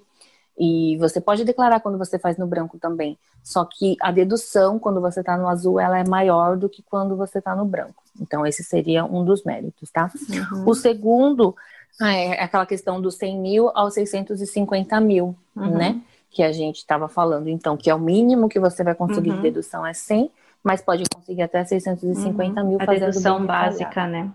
e 0.57 0.97
você 0.97 1.19
pode 1.19 1.43
declarar 1.43 1.79
quando 1.79 1.97
você 1.97 2.19
faz 2.19 2.37
no 2.37 2.45
branco 2.45 2.77
também. 2.77 3.17
Só 3.43 3.65
que 3.65 3.97
a 3.99 4.11
dedução, 4.11 4.79
quando 4.79 5.01
você 5.01 5.19
está 5.19 5.37
no 5.37 5.47
azul, 5.47 5.79
ela 5.79 5.99
é 5.99 6.07
maior 6.07 6.55
do 6.55 6.69
que 6.69 6.81
quando 6.83 7.15
você 7.17 7.39
está 7.39 7.55
no 7.55 7.65
branco. 7.65 8.03
Então, 8.21 8.45
esse 8.45 8.63
seria 8.63 9.03
um 9.03 9.25
dos 9.25 9.43
méritos, 9.43 9.89
tá? 9.91 10.11
Uhum. 10.29 10.69
O 10.69 10.73
segundo 10.73 11.55
ah, 11.99 12.13
é 12.13 12.41
aquela 12.41 12.65
questão 12.65 13.01
dos 13.01 13.15
100 13.15 13.39
mil 13.39 13.71
aos 13.73 13.95
650 13.95 14.99
mil, 15.01 15.35
uhum. 15.55 15.77
né? 15.77 16.01
Que 16.29 16.43
a 16.43 16.51
gente 16.51 16.77
estava 16.77 17.07
falando. 17.07 17.47
Então, 17.47 17.75
que 17.75 17.89
é 17.89 17.95
o 17.95 17.99
mínimo 17.99 18.47
que 18.47 18.59
você 18.59 18.83
vai 18.83 18.95
conseguir 18.95 19.31
uhum. 19.31 19.37
de 19.37 19.41
dedução 19.41 19.85
é 19.85 19.93
100, 19.93 20.31
mas 20.63 20.81
pode 20.81 21.03
conseguir 21.13 21.41
até 21.41 21.65
650 21.65 22.61
uhum. 22.61 22.67
mil 22.67 22.77
a 22.81 22.85
fazendo 22.85 23.11
dedução 23.11 23.45
básica, 23.45 24.07
né? 24.07 24.31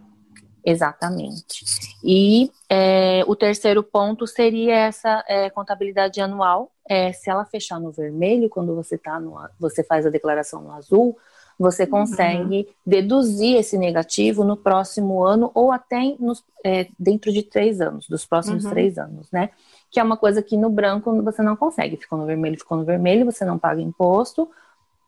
Exatamente. 0.69 1.65
E 2.05 2.51
é, 2.69 3.25
o 3.27 3.35
terceiro 3.35 3.83
ponto 3.83 4.27
seria 4.27 4.75
essa 4.75 5.25
é, 5.27 5.49
contabilidade 5.49 6.21
anual. 6.21 6.71
É, 6.87 7.11
se 7.13 7.31
ela 7.31 7.45
fechar 7.47 7.81
no 7.81 7.91
vermelho, 7.91 8.51
quando 8.51 8.75
você 8.75 8.99
tá 8.99 9.19
no, 9.19 9.35
você 9.59 9.83
faz 9.83 10.05
a 10.05 10.11
declaração 10.11 10.61
no 10.61 10.73
azul, 10.73 11.17
você 11.59 11.85
uhum. 11.85 11.91
consegue 11.91 12.57
uhum. 12.57 12.75
deduzir 12.87 13.57
esse 13.57 13.79
negativo 13.79 14.45
no 14.45 14.57
próximo 14.59 15.25
ano 15.25 15.51
ou 15.55 15.73
até 15.73 16.15
nos, 16.21 16.45
é, 16.65 16.87
dentro 16.99 17.33
de 17.33 17.43
três 17.43 17.81
anos, 17.81 18.07
dos 18.07 18.27
próximos 18.27 18.65
uhum. 18.65 18.71
três 18.71 18.99
anos, 18.99 19.31
né? 19.33 19.51
Que 19.91 19.99
é 19.99 20.03
uma 20.03 20.19
coisa 20.19 20.43
que 20.43 20.57
no 20.57 20.69
branco 20.69 21.23
você 21.23 21.43
não 21.43 21.57
consegue. 21.57 21.97
Ficou 21.97 22.19
no 22.19 22.27
vermelho, 22.27 22.59
ficou 22.59 22.77
no 22.77 22.85
vermelho, 22.85 23.25
você 23.25 23.45
não 23.45 23.59
paga 23.59 23.81
imposto 23.81 24.51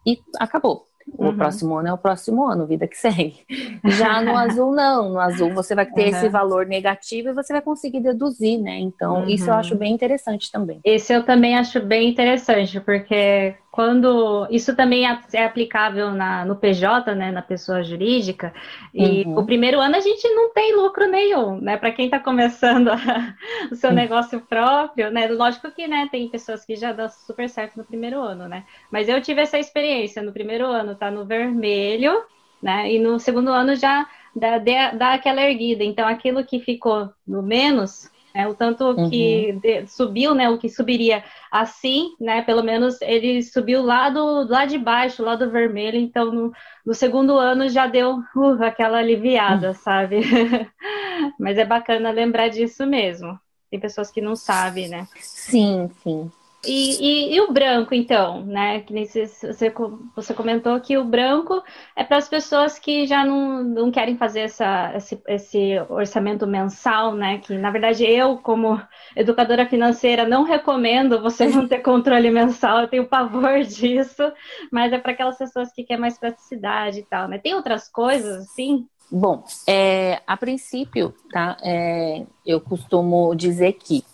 e 0.07 0.19
acabou. 0.39 0.90
O 1.17 1.27
uhum. 1.27 1.37
próximo 1.37 1.77
ano 1.77 1.89
é 1.89 1.93
o 1.93 1.99
próximo 1.99 2.47
ano, 2.47 2.67
vida 2.67 2.87
que 2.87 2.97
segue. 2.97 3.45
Já 3.85 4.21
no 4.23 4.37
azul, 4.37 4.73
não. 4.73 5.11
No 5.11 5.21
azul 5.21 5.53
você 5.53 5.75
vai 5.75 5.87
ter 5.87 6.03
uhum. 6.03 6.09
esse 6.09 6.29
valor 6.29 6.67
negativo 6.67 7.31
e 7.31 7.33
você 7.33 7.53
vai 7.53 7.63
conseguir 7.63 8.01
deduzir, 8.01 8.61
né? 8.61 8.79
Então, 8.79 9.23
uhum. 9.23 9.29
isso 9.29 9.49
eu 9.51 9.55
acho 9.55 9.75
bem 9.75 9.93
interessante 9.93 10.51
também. 10.51 10.81
Esse 10.85 11.13
eu 11.13 11.25
também 11.25 11.57
acho 11.57 11.81
bem 11.81 12.09
interessante, 12.09 12.81
porque 12.81 13.55
quando 13.71 14.49
isso 14.51 14.75
também 14.75 15.09
é, 15.09 15.19
é 15.33 15.45
aplicável 15.45 16.11
na, 16.11 16.45
no 16.45 16.57
PJ, 16.57 17.15
né, 17.15 17.31
na 17.31 17.41
pessoa 17.41 17.85
jurídica, 17.85 18.53
e 18.93 19.23
uhum. 19.23 19.39
o 19.39 19.47
primeiro 19.47 19.81
ano 19.81 19.95
a 19.95 20.01
gente 20.01 20.29
não 20.31 20.53
tem 20.53 20.75
lucro 20.75 21.07
nenhum, 21.09 21.61
né? 21.61 21.77
Para 21.77 21.93
quem 21.93 22.07
está 22.07 22.19
começando 22.19 22.89
a, 22.89 22.97
o 23.71 23.77
seu 23.77 23.93
negócio 23.93 24.41
próprio, 24.41 25.11
né? 25.11 25.29
Lógico 25.29 25.71
que, 25.71 25.87
né, 25.87 26.09
tem 26.11 26.29
pessoas 26.29 26.65
que 26.65 26.75
já 26.75 26.93
dão 26.93 27.09
super 27.09 27.49
certo 27.49 27.77
no 27.77 27.85
primeiro 27.85 28.21
ano, 28.21 28.49
né? 28.49 28.65
Mas 28.91 29.09
eu 29.09 29.21
tive 29.23 29.41
essa 29.41 29.59
experiência 29.59 30.21
no 30.21 30.33
primeiro 30.33 30.67
ano, 30.67 30.90
tá 30.95 31.11
no 31.11 31.25
vermelho, 31.25 32.23
né? 32.63 32.93
E 32.93 32.99
no 32.99 33.19
segundo 33.19 33.51
ano 33.51 33.75
já 33.75 34.07
dá, 34.35 34.59
dá 34.93 35.15
aquela 35.15 35.43
erguida. 35.43 35.85
Então, 35.85 36.07
aquilo 36.07 36.45
que 36.45 36.61
ficou 36.61 37.11
no 37.27 37.43
menos 37.43 38.11
é, 38.33 38.47
o 38.47 38.55
tanto 38.55 38.85
uhum. 38.85 39.11
que 39.11 39.53
de, 39.61 39.87
subiu, 39.89 40.35
né? 40.35 40.49
O 40.49 40.59
que 40.59 40.69
subiria 40.69 41.25
assim, 41.51 42.15
né? 42.21 42.43
Pelo 42.43 42.63
menos 42.63 43.01
ele 43.03 43.43
subiu 43.43 43.83
lá 43.83 44.09
do 44.09 44.47
lá 44.49 44.65
de 44.65 44.79
baixo, 44.79 45.23
lá 45.23 45.35
do 45.35 45.51
vermelho. 45.51 45.99
Então 45.99 46.31
no, 46.31 46.53
no 46.87 46.95
segundo 46.95 47.37
ano 47.37 47.69
já 47.69 47.87
deu 47.87 48.19
uh, 48.37 48.63
aquela 48.63 48.99
aliviada, 48.99 49.69
uhum. 49.69 49.75
sabe? 49.75 50.21
Mas 51.39 51.59
é 51.59 51.65
bacana 51.65 52.11
lembrar 52.11 52.49
disso 52.49 52.87
mesmo. 52.87 53.39
Tem 53.69 53.81
pessoas 53.81 54.11
que 54.11 54.21
não 54.21 54.37
sabem, 54.37 54.89
né? 54.89 55.07
Sim, 55.17 55.91
sim. 56.03 56.31
E, 56.67 57.33
e, 57.33 57.35
e, 57.37 57.41
o 57.41 57.53
branco, 57.53 57.95
então, 57.95 58.45
né? 58.45 58.81
Que 58.81 59.07
você, 59.07 59.73
você 60.15 60.35
comentou 60.35 60.79
que 60.79 60.99
o 60.99 61.05
branco 61.05 61.63
é 61.97 62.05
para 62.05 62.19
as 62.19 62.29
pessoas 62.29 62.79
que 62.79 63.07
já 63.07 63.25
não, 63.25 63.65
não 63.65 63.91
querem 63.91 64.17
fazer 64.17 64.41
essa, 64.41 64.93
esse, 64.95 65.23
esse, 65.27 65.81
orçamento 65.89 66.47
mensal, 66.47 67.15
né? 67.15 67.39
Que 67.39 67.57
na 67.57 67.71
verdade 67.71 68.05
eu, 68.05 68.37
como 68.37 68.81
educadora 69.17 69.67
financeira, 69.67 70.29
não 70.29 70.45
recomendo 70.45 71.23
você 71.23 71.49
não 71.49 71.67
ter 71.67 71.79
controle 71.79 72.31
mensal, 72.31 72.81
eu 72.81 72.89
tenho 72.89 73.09
pavor 73.09 73.61
disso, 73.65 74.31
mas 74.71 74.93
é 74.93 74.99
para 74.99 75.13
aquelas 75.13 75.39
pessoas 75.39 75.73
que 75.73 75.83
querem 75.83 76.01
mais 76.01 76.19
praticidade 76.19 76.99
e 77.01 77.05
tal, 77.05 77.27
né? 77.27 77.39
Tem 77.39 77.55
outras 77.55 77.89
coisas 77.89 78.37
assim? 78.43 78.87
Bom, 79.11 79.43
é, 79.67 80.21
a 80.27 80.37
princípio, 80.37 81.15
tá? 81.33 81.57
É, 81.65 82.25
eu 82.47 82.61
costumo 82.61 83.35
dizer 83.35 83.73
que 83.73 84.05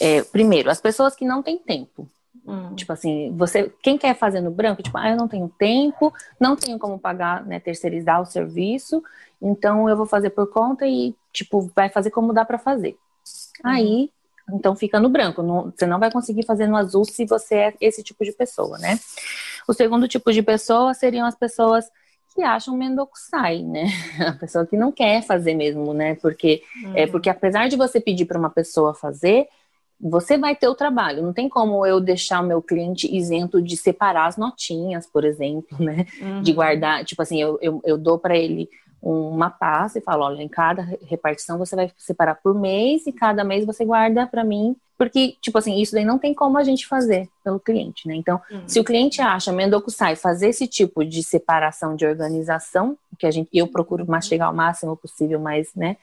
é, 0.00 0.22
primeiro, 0.22 0.70
as 0.70 0.80
pessoas 0.80 1.14
que 1.14 1.24
não 1.24 1.42
têm 1.42 1.58
tempo. 1.58 2.08
Hum. 2.46 2.74
Tipo 2.74 2.92
assim, 2.92 3.32
você, 3.36 3.72
quem 3.82 3.96
quer 3.96 4.16
fazer 4.16 4.40
no 4.40 4.50
branco, 4.50 4.82
tipo, 4.82 4.98
ah, 4.98 5.10
eu 5.10 5.16
não 5.16 5.28
tenho 5.28 5.48
tempo, 5.58 6.12
não 6.40 6.56
tenho 6.56 6.78
como 6.78 6.98
pagar, 6.98 7.44
né, 7.46 7.60
terceirizar 7.60 8.20
o 8.20 8.26
serviço, 8.26 9.02
então 9.40 9.88
eu 9.88 9.96
vou 9.96 10.06
fazer 10.06 10.30
por 10.30 10.48
conta 10.48 10.86
e, 10.86 11.14
tipo, 11.32 11.70
vai 11.74 11.88
fazer 11.88 12.10
como 12.10 12.32
dá 12.32 12.44
para 12.44 12.58
fazer. 12.58 12.96
Uhum. 13.64 13.70
Aí, 13.70 14.10
então 14.52 14.74
fica 14.74 14.98
no 14.98 15.08
branco, 15.08 15.42
não, 15.42 15.70
você 15.70 15.86
não 15.86 16.00
vai 16.00 16.10
conseguir 16.10 16.44
fazer 16.44 16.66
no 16.66 16.76
azul 16.76 17.04
se 17.04 17.24
você 17.24 17.54
é 17.54 17.74
esse 17.80 18.02
tipo 18.02 18.24
de 18.24 18.32
pessoa, 18.32 18.76
né? 18.78 18.98
O 19.68 19.72
segundo 19.72 20.08
tipo 20.08 20.32
de 20.32 20.42
pessoa 20.42 20.94
seriam 20.94 21.26
as 21.26 21.36
pessoas 21.36 21.88
que 22.34 22.42
acham 22.42 22.76
mendokusai, 22.76 23.62
né? 23.62 23.84
A 24.26 24.32
pessoa 24.32 24.66
que 24.66 24.76
não 24.76 24.90
quer 24.90 25.22
fazer 25.22 25.54
mesmo, 25.54 25.92
né? 25.94 26.16
Porque, 26.16 26.62
uhum. 26.84 26.96
é, 26.96 27.06
porque 27.06 27.30
apesar 27.30 27.68
de 27.68 27.76
você 27.76 28.00
pedir 28.00 28.24
para 28.24 28.38
uma 28.38 28.50
pessoa 28.50 28.94
fazer, 28.94 29.46
você 30.02 30.36
vai 30.36 30.56
ter 30.56 30.66
o 30.66 30.74
trabalho. 30.74 31.22
Não 31.22 31.32
tem 31.32 31.48
como 31.48 31.86
eu 31.86 32.00
deixar 32.00 32.42
o 32.42 32.46
meu 32.46 32.60
cliente 32.60 33.14
isento 33.14 33.62
de 33.62 33.76
separar 33.76 34.26
as 34.26 34.36
notinhas, 34.36 35.06
por 35.06 35.24
exemplo, 35.24 35.78
né? 35.82 36.06
Uhum. 36.20 36.42
De 36.42 36.52
guardar, 36.52 37.04
tipo 37.04 37.22
assim, 37.22 37.40
eu, 37.40 37.58
eu, 37.62 37.80
eu 37.84 37.96
dou 37.96 38.18
para 38.18 38.36
ele 38.36 38.68
uma 39.00 39.50
pasta 39.50 39.98
e 39.98 40.02
falo, 40.02 40.24
olha, 40.24 40.42
em 40.42 40.48
cada 40.48 40.82
repartição 41.08 41.58
você 41.58 41.74
vai 41.74 41.90
separar 41.98 42.36
por 42.36 42.54
mês 42.54 43.04
e 43.06 43.12
cada 43.12 43.42
mês 43.42 43.66
você 43.66 43.84
guarda 43.84 44.26
para 44.28 44.44
mim, 44.44 44.76
porque, 44.96 45.34
tipo 45.40 45.58
assim, 45.58 45.80
isso 45.80 45.92
daí 45.92 46.04
não 46.04 46.18
tem 46.18 46.32
como 46.32 46.56
a 46.56 46.62
gente 46.62 46.86
fazer 46.86 47.28
pelo 47.42 47.58
cliente, 47.58 48.06
né? 48.06 48.14
Então, 48.14 48.40
uhum. 48.48 48.62
se 48.68 48.78
o 48.78 48.84
cliente 48.84 49.20
acha 49.20 49.52
Mendokusai 49.52 50.14
fazer 50.14 50.50
esse 50.50 50.68
tipo 50.68 51.04
de 51.04 51.24
separação 51.24 51.96
de 51.96 52.06
organização, 52.06 52.96
que 53.18 53.26
a 53.26 53.30
gente, 53.32 53.48
eu 53.52 53.66
procuro 53.66 54.08
mastigar 54.08 54.52
o 54.52 54.54
máximo 54.54 54.96
possível, 54.96 55.40
mas, 55.40 55.74
né, 55.74 55.96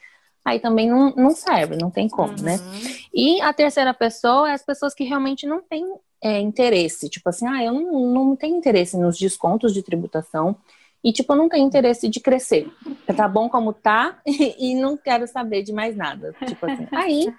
aí 0.44 0.60
também 0.60 0.90
não, 0.90 1.14
não 1.16 1.32
serve, 1.32 1.76
não 1.76 1.90
tem 1.90 2.08
como, 2.08 2.42
né? 2.42 2.56
uhum. 2.56 2.72
né? 2.72 2.90
E 3.14 3.42
a 3.42 3.54
terceira 3.54 3.94
pessoa 3.94 4.50
é 4.50 4.54
as 4.54 4.64
pessoas 4.64 4.94
que 4.94 5.04
realmente 5.04 5.46
não 5.46 5.62
têm 5.62 5.86
é, 6.22 6.40
interesse, 6.40 7.10
tipo 7.10 7.30
assim, 7.30 7.48
ah, 7.48 7.64
eu 7.64 7.74
não, 7.74 8.08
não 8.08 8.36
tenho 8.36 8.58
interesse 8.58 8.98
nos 8.98 9.18
descontos 9.18 9.74
de 9.74 9.84
tributação 9.84 10.56
e, 11.04 11.14
tipo, 11.14 11.32
eu 11.32 11.38
não 11.38 11.48
tenho 11.48 11.66
interesse 11.66 12.10
de 12.10 12.20
crescer. 12.20 12.70
Tá 13.16 13.28
bom 13.28 13.48
como 13.48 13.72
tá 13.72 14.20
e, 14.26 14.56
e 14.72 14.76
não 14.76 14.98
quero 14.98 15.28
saber 15.28 15.64
de 15.64 15.72
mais 15.72 15.96
nada. 15.96 16.36
Tipo 16.46 16.66
assim, 16.66 16.88
aí 16.92 17.34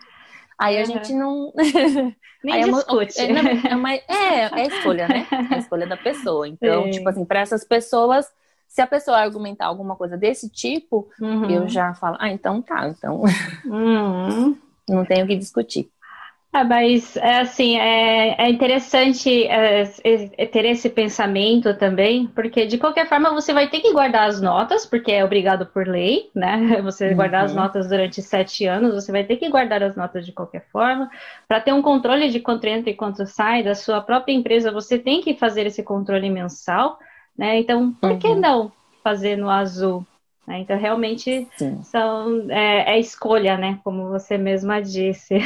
Aí 0.60 0.76
a 0.76 0.84
gente 0.84 1.14
não. 1.14 1.50
Nem 2.44 2.64
discute. 2.64 3.18
É, 3.18 3.32
uma, 3.32 3.50
é, 3.50 3.76
uma, 3.76 3.94
é, 3.94 4.02
é, 4.08 4.50
a 4.52 4.64
escolha, 4.66 5.08
né? 5.08 5.26
É 5.50 5.54
a 5.54 5.58
escolha 5.58 5.86
da 5.86 5.96
pessoa. 5.96 6.46
Então, 6.46 6.84
Sim. 6.84 6.90
tipo 6.90 7.08
assim, 7.08 7.24
para 7.24 7.40
essas 7.40 7.64
pessoas, 7.64 8.26
se 8.70 8.80
a 8.80 8.86
pessoa 8.86 9.18
argumentar 9.18 9.66
alguma 9.66 9.96
coisa 9.96 10.16
desse 10.16 10.48
tipo, 10.48 11.10
uhum. 11.20 11.50
eu 11.50 11.68
já 11.68 11.92
falo, 11.92 12.16
ah, 12.20 12.30
então 12.30 12.62
tá, 12.62 12.88
então 12.88 13.24
uhum. 13.66 14.56
não 14.88 15.04
tenho 15.04 15.24
o 15.24 15.28
que 15.28 15.34
discutir. 15.34 15.90
Ah, 16.52 16.62
mas 16.62 17.16
é 17.16 17.40
assim, 17.40 17.78
é, 17.78 18.46
é 18.46 18.48
interessante 18.48 19.44
é, 19.46 19.82
é, 20.04 20.46
ter 20.46 20.64
esse 20.66 20.88
pensamento 20.88 21.74
também, 21.74 22.28
porque 22.28 22.64
de 22.64 22.78
qualquer 22.78 23.08
forma 23.08 23.32
você 23.32 23.52
vai 23.52 23.68
ter 23.68 23.80
que 23.80 23.92
guardar 23.92 24.28
as 24.28 24.40
notas, 24.40 24.86
porque 24.86 25.10
é 25.10 25.24
obrigado 25.24 25.66
por 25.66 25.86
lei, 25.86 26.30
né? 26.34 26.80
Você 26.82 27.08
uhum. 27.08 27.16
guardar 27.16 27.44
as 27.44 27.54
notas 27.54 27.88
durante 27.88 28.22
sete 28.22 28.66
anos, 28.66 28.94
você 28.94 29.12
vai 29.12 29.22
ter 29.24 29.36
que 29.36 29.48
guardar 29.48 29.82
as 29.82 29.94
notas 29.94 30.26
de 30.26 30.32
qualquer 30.32 30.66
forma. 30.72 31.08
Para 31.46 31.60
ter 31.60 31.72
um 31.72 31.82
controle 31.82 32.30
de 32.30 32.40
quanto 32.40 32.64
entra 32.64 32.90
e 32.90 32.94
quanto 32.94 33.26
sai 33.26 33.62
da 33.62 33.74
sua 33.74 34.00
própria 34.00 34.32
empresa, 34.32 34.72
você 34.72 34.98
tem 34.98 35.20
que 35.20 35.34
fazer 35.34 35.66
esse 35.66 35.82
controle 35.82 36.30
mensal. 36.30 36.98
Né? 37.40 37.58
Então, 37.60 37.90
por 37.92 38.18
que 38.18 38.28
uhum. 38.28 38.38
não 38.38 38.72
fazer 39.02 39.34
no 39.34 39.48
azul? 39.48 40.06
Né? 40.46 40.58
Então, 40.58 40.76
realmente 40.76 41.48
são, 41.84 42.44
é, 42.50 42.96
é, 42.96 43.00
escolha, 43.00 43.56
né? 43.56 43.80
Como 43.82 44.10
você 44.10 44.36
mesma 44.36 44.78
disse. 44.82 45.38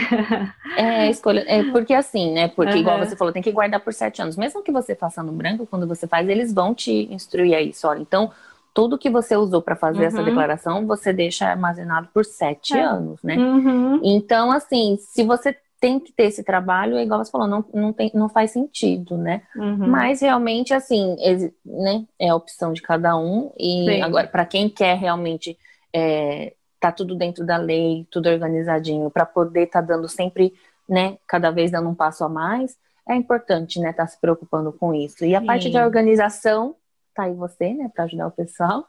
É, 0.76 1.08
escolha. 1.08 1.44
É 1.46 1.62
porque 1.70 1.94
assim, 1.94 2.32
né? 2.32 2.48
Porque, 2.48 2.72
uhum. 2.72 2.80
igual 2.80 2.98
você 2.98 3.14
falou, 3.14 3.32
tem 3.32 3.40
que 3.40 3.52
guardar 3.52 3.78
por 3.78 3.94
sete 3.94 4.20
anos. 4.20 4.36
Mesmo 4.36 4.60
que 4.60 4.72
você 4.72 4.96
faça 4.96 5.22
no 5.22 5.30
branco, 5.30 5.68
quando 5.68 5.86
você 5.86 6.08
faz, 6.08 6.28
eles 6.28 6.52
vão 6.52 6.74
te 6.74 7.06
instruir 7.12 7.54
a 7.54 7.62
isso. 7.62 7.86
Olha, 7.86 8.00
então, 8.00 8.32
tudo 8.74 8.98
que 8.98 9.08
você 9.08 9.36
usou 9.36 9.62
para 9.62 9.76
fazer 9.76 10.00
uhum. 10.00 10.06
essa 10.06 10.22
declaração, 10.24 10.84
você 10.84 11.12
deixa 11.12 11.46
armazenado 11.46 12.08
por 12.12 12.24
sete 12.24 12.74
é. 12.74 12.82
anos, 12.82 13.22
né? 13.22 13.36
Uhum. 13.36 14.00
Então, 14.02 14.50
assim, 14.50 14.98
se 14.98 15.22
você 15.22 15.56
tem 15.84 16.00
que 16.00 16.14
ter 16.14 16.24
esse 16.24 16.42
trabalho, 16.42 16.96
é 16.96 17.02
igual 17.02 17.22
você 17.22 17.30
falou, 17.30 17.46
não, 17.46 17.62
não, 17.74 17.92
tem, 17.92 18.10
não 18.14 18.26
faz 18.26 18.52
sentido, 18.52 19.18
né? 19.18 19.42
Uhum. 19.54 19.86
Mas 19.86 20.22
realmente, 20.22 20.72
assim, 20.72 21.14
é, 21.20 21.36
né, 21.62 22.06
é 22.18 22.30
a 22.30 22.34
opção 22.34 22.72
de 22.72 22.80
cada 22.80 23.14
um. 23.18 23.52
E 23.58 23.84
Sim. 23.84 24.00
agora, 24.00 24.26
para 24.26 24.46
quem 24.46 24.66
quer 24.66 24.96
realmente 24.96 25.58
é, 25.92 26.54
tá 26.80 26.90
tudo 26.90 27.14
dentro 27.14 27.44
da 27.44 27.58
lei, 27.58 28.06
tudo 28.10 28.30
organizadinho, 28.30 29.10
para 29.10 29.26
poder 29.26 29.64
estar 29.64 29.82
tá 29.82 29.88
dando 29.88 30.08
sempre, 30.08 30.54
né, 30.88 31.18
cada 31.26 31.50
vez 31.50 31.70
dando 31.70 31.90
um 31.90 31.94
passo 31.94 32.24
a 32.24 32.30
mais, 32.30 32.78
é 33.06 33.14
importante, 33.14 33.78
né, 33.78 33.90
estar 33.90 34.04
tá 34.04 34.06
se 34.06 34.18
preocupando 34.18 34.72
com 34.72 34.94
isso. 34.94 35.22
E 35.22 35.34
a 35.34 35.40
Sim. 35.40 35.46
parte 35.46 35.68
de 35.68 35.76
organização, 35.76 36.76
tá 37.14 37.24
aí 37.24 37.34
você, 37.34 37.74
né, 37.74 37.90
para 37.94 38.04
ajudar 38.04 38.28
o 38.28 38.30
pessoal. 38.30 38.88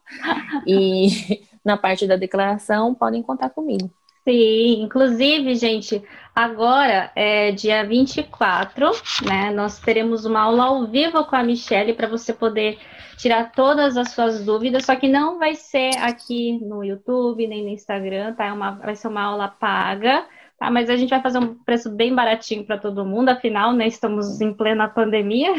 e 0.66 1.44
na 1.62 1.76
parte 1.76 2.08
da 2.08 2.16
declaração, 2.16 2.96
podem 2.96 3.22
contar 3.22 3.50
comigo. 3.50 3.92
Sim, 4.28 4.82
inclusive, 4.82 5.54
gente, 5.54 6.04
agora 6.34 7.12
é 7.16 7.52
dia 7.52 7.86
24, 7.86 8.92
né? 9.24 9.52
Nós 9.52 9.78
teremos 9.80 10.26
uma 10.26 10.42
aula 10.42 10.64
ao 10.66 10.88
vivo 10.88 11.24
com 11.26 11.36
a 11.36 11.44
Michelle 11.44 11.94
para 11.94 12.08
você 12.08 12.34
poder 12.34 12.80
tirar 13.18 13.52
todas 13.52 13.96
as 13.96 14.12
suas 14.12 14.44
dúvidas, 14.44 14.86
só 14.86 14.96
que 14.96 15.08
não 15.08 15.38
vai 15.38 15.54
ser 15.54 15.92
aqui 16.00 16.60
no 16.60 16.84
YouTube 16.84 17.46
nem 17.46 17.64
no 17.64 17.70
Instagram, 17.70 18.34
tá? 18.34 18.46
É 18.46 18.52
uma, 18.52 18.72
vai 18.72 18.96
ser 18.96 19.10
uma 19.10 19.22
aula 19.22 19.48
paga, 19.48 20.26
tá? 20.58 20.72
Mas 20.72 20.90
a 20.90 20.96
gente 20.98 21.12
vai 21.12 21.22
fazer 21.22 21.38
um 21.38 21.54
preço 21.64 21.92
bem 21.92 22.14
baratinho 22.14 22.66
para 22.66 22.80
todo 22.80 23.06
mundo, 23.06 23.30
afinal, 23.30 23.74
né? 23.74 23.86
Estamos 23.86 24.42
em 24.42 24.52
plena 24.52 24.90
pandemia. 24.90 25.52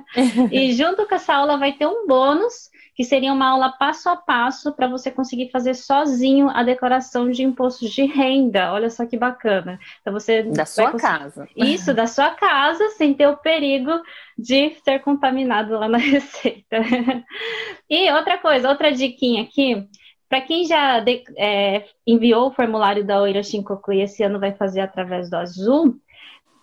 e 0.50 0.72
junto 0.72 1.06
com 1.06 1.14
essa 1.14 1.34
aula 1.34 1.58
vai 1.58 1.72
ter 1.72 1.86
um 1.86 2.06
bônus 2.06 2.70
que 2.94 3.02
seria 3.02 3.32
uma 3.32 3.48
aula 3.48 3.72
passo 3.72 4.08
a 4.08 4.16
passo 4.16 4.72
para 4.72 4.86
você 4.86 5.10
conseguir 5.10 5.50
fazer 5.50 5.74
sozinho 5.74 6.48
a 6.48 6.62
declaração 6.62 7.28
de 7.30 7.42
imposto 7.42 7.88
de 7.88 8.04
renda. 8.04 8.72
Olha 8.72 8.88
só 8.88 9.04
que 9.04 9.16
bacana. 9.16 9.78
Então 10.00 10.12
você 10.12 10.44
da 10.44 10.64
sua 10.64 10.92
conseguir... 10.92 11.18
casa. 11.18 11.48
Isso, 11.56 11.92
da 11.92 12.06
sua 12.06 12.30
casa, 12.30 12.90
sem 12.90 13.12
ter 13.12 13.26
o 13.26 13.36
perigo 13.36 13.90
de 14.38 14.70
ser 14.84 15.00
contaminado 15.00 15.78
lá 15.78 15.88
na 15.88 15.98
receita. 15.98 16.76
e 17.90 18.10
outra 18.12 18.38
coisa, 18.38 18.68
outra 18.68 18.92
diquinha 18.92 19.42
aqui, 19.42 19.88
para 20.28 20.40
quem 20.40 20.64
já 20.64 21.00
de, 21.00 21.24
é, 21.36 21.84
enviou 22.06 22.48
o 22.48 22.52
formulário 22.52 23.04
da 23.04 23.20
Oira 23.20 23.42
Shinkoku 23.42 23.92
e 23.92 24.02
esse 24.02 24.22
ano 24.22 24.38
vai 24.38 24.52
fazer 24.52 24.80
através 24.80 25.28
do 25.30 25.36
Azul, 25.36 25.96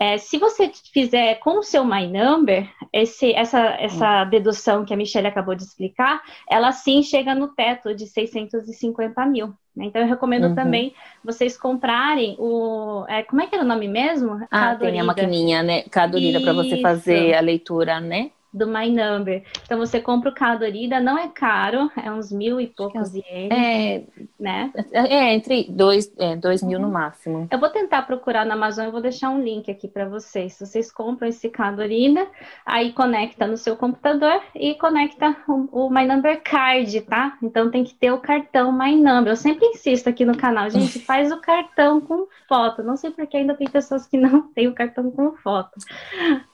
é, 0.02 0.18
se 0.18 0.40
você 0.40 0.72
fizer 0.92 1.36
com 1.36 1.60
o 1.60 1.64
seu 1.64 1.86
My 1.86 2.08
Number, 2.08 2.68
esse, 2.92 3.34
essa, 3.34 3.60
essa 3.80 4.24
dedução 4.24 4.84
que 4.84 4.92
a 4.92 4.98
Michelle 4.98 5.28
acabou 5.28 5.54
de 5.54 5.62
explicar, 5.62 6.24
ela 6.50 6.72
sim 6.72 7.04
chega 7.04 7.36
no 7.36 7.50
teto 7.50 7.94
de 7.94 8.08
650 8.08 9.24
mil. 9.28 9.54
Né? 9.76 9.86
Então, 9.86 10.02
eu 10.02 10.08
recomendo 10.08 10.48
uhum. 10.48 10.56
também 10.56 10.96
vocês 11.24 11.56
comprarem 11.56 12.36
o. 12.40 13.06
É, 13.08 13.22
como 13.22 13.44
é 13.44 13.46
que 13.46 13.54
era 13.54 13.64
o 13.64 13.68
nome 13.68 13.88
mesmo? 13.88 14.44
Ah, 14.50 14.72
Cadorida. 14.72 14.92
tem 14.92 15.00
a 15.00 15.04
maquininha, 15.04 15.62
né? 15.62 15.84
Cadorida, 15.84 16.42
para 16.42 16.54
você 16.54 16.82
fazer 16.82 17.36
a 17.36 17.40
leitura, 17.40 18.00
né? 18.00 18.32
Do 18.54 18.68
My 18.68 18.90
Number. 18.90 19.44
Então 19.64 19.78
você 19.78 20.00
compra 20.00 20.30
o 20.30 20.34
Cadorida, 20.34 21.00
não 21.00 21.18
é 21.18 21.28
caro, 21.28 21.90
é 22.02 22.12
uns 22.12 22.32
mil 22.32 22.60
e 22.60 22.68
poucos 22.68 23.14
ienes, 23.14 23.52
é, 23.52 24.04
né? 24.40 24.72
É, 24.92 25.16
é 25.16 25.34
entre 25.34 25.68
dois, 25.70 26.12
é, 26.18 26.36
dois 26.36 26.62
mil 26.62 26.80
no 26.80 26.90
máximo. 26.90 27.48
Eu 27.50 27.60
vou 27.60 27.70
tentar 27.70 28.02
procurar 28.04 28.46
na 28.46 28.54
Amazon, 28.54 28.86
eu 28.86 28.92
vou 28.92 29.02
deixar 29.02 29.30
um 29.30 29.42
link 29.42 29.72
aqui 29.72 29.88
para 29.88 30.08
vocês. 30.08 30.58
Vocês 30.60 30.92
compram 30.92 31.28
esse 31.28 31.50
Cadorida, 31.50 32.28
aí 32.66 32.92
conecta 32.92 33.48
no 33.48 33.58
seu 33.58 33.76
computador 33.76 34.42
e 34.56 34.76
conecta 34.76 35.36
o, 35.48 35.86
o 35.86 35.90
My 35.90 36.06
Number 36.06 36.42
Card, 36.44 37.02
tá? 37.02 37.38
Então 37.42 37.72
tem 37.72 37.84
que 37.84 37.94
ter 37.94 38.12
o 38.12 38.18
cartão 38.18 38.72
My 38.72 38.96
Number. 38.96 39.32
Eu 39.32 39.38
sempre 39.38 39.66
insisto 39.66 40.08
aqui 40.08 40.26
no 40.26 40.38
canal, 40.38 40.70
gente, 40.70 41.00
faz 41.06 41.32
o 41.32 41.40
cartão 41.40 42.02
com 42.02 42.28
foto. 42.48 42.84
Não 42.84 42.98
sei 42.98 43.12
porque 43.12 43.38
ainda 43.38 43.54
tem 43.54 43.70
pessoas 43.70 44.06
que 44.06 44.18
não 44.18 44.42
têm 44.54 44.68
o 44.68 44.74
cartão 44.74 45.10
com 45.10 45.32
foto. 45.38 45.72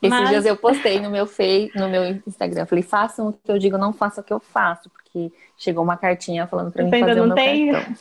Esses 0.01 0.19
Mas... 0.19 0.29
dias 0.29 0.45
eu 0.45 0.55
postei 0.55 0.99
no 0.99 1.09
meu 1.09 1.25
Face, 1.25 1.71
no 1.75 1.86
meu 1.87 2.21
Instagram. 2.25 2.61
Eu 2.61 2.67
falei, 2.67 2.83
façam 2.83 3.29
o 3.29 3.33
que 3.33 3.51
eu 3.51 3.57
digo, 3.57 3.77
não 3.77 3.93
façam 3.93 4.23
o 4.23 4.25
que 4.25 4.33
eu 4.33 4.39
faço, 4.39 4.89
porque 4.89 5.31
chegou 5.57 5.83
uma 5.83 5.97
cartinha 5.97 6.47
falando 6.47 6.71
para 6.71 6.83
mim 6.83 6.91
fazer 6.91 7.15
não 7.15 7.23
o 7.23 7.27
meu 7.27 7.35
tem? 7.35 7.71
cartão. 7.71 7.95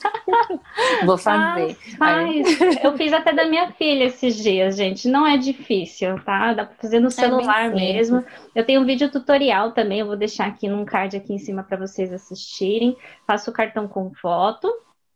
Vou 1.07 1.16
fazer. 1.18 1.75
Faz, 1.75 1.94
faz. 1.96 2.85
Eu 2.85 2.96
fiz 2.96 3.12
até 3.12 3.33
da 3.33 3.46
minha 3.46 3.70
filha 3.72 4.05
esses 4.05 4.37
dias, 4.37 4.77
gente. 4.77 5.09
Não 5.09 5.27
é 5.27 5.37
difícil, 5.37 6.22
tá? 6.25 6.53
Dá 6.53 6.64
para 6.64 6.77
fazer 6.77 7.01
no 7.01 7.09
é 7.09 7.11
celular 7.11 7.66
é 7.66 7.75
mesmo. 7.75 8.25
Eu 8.55 8.64
tenho 8.64 8.81
um 8.81 8.85
vídeo 8.85 9.11
tutorial 9.11 9.72
também, 9.72 10.01
eu 10.01 10.07
vou 10.07 10.16
deixar 10.16 10.46
aqui 10.46 10.68
num 10.68 10.85
card 10.85 11.16
aqui 11.16 11.33
em 11.33 11.38
cima 11.38 11.62
para 11.62 11.79
vocês 11.79 12.12
assistirem. 12.12 12.96
Faço 13.27 13.51
o 13.51 13.55
cartão 13.55 13.88
com 13.88 14.12
foto. 14.14 14.72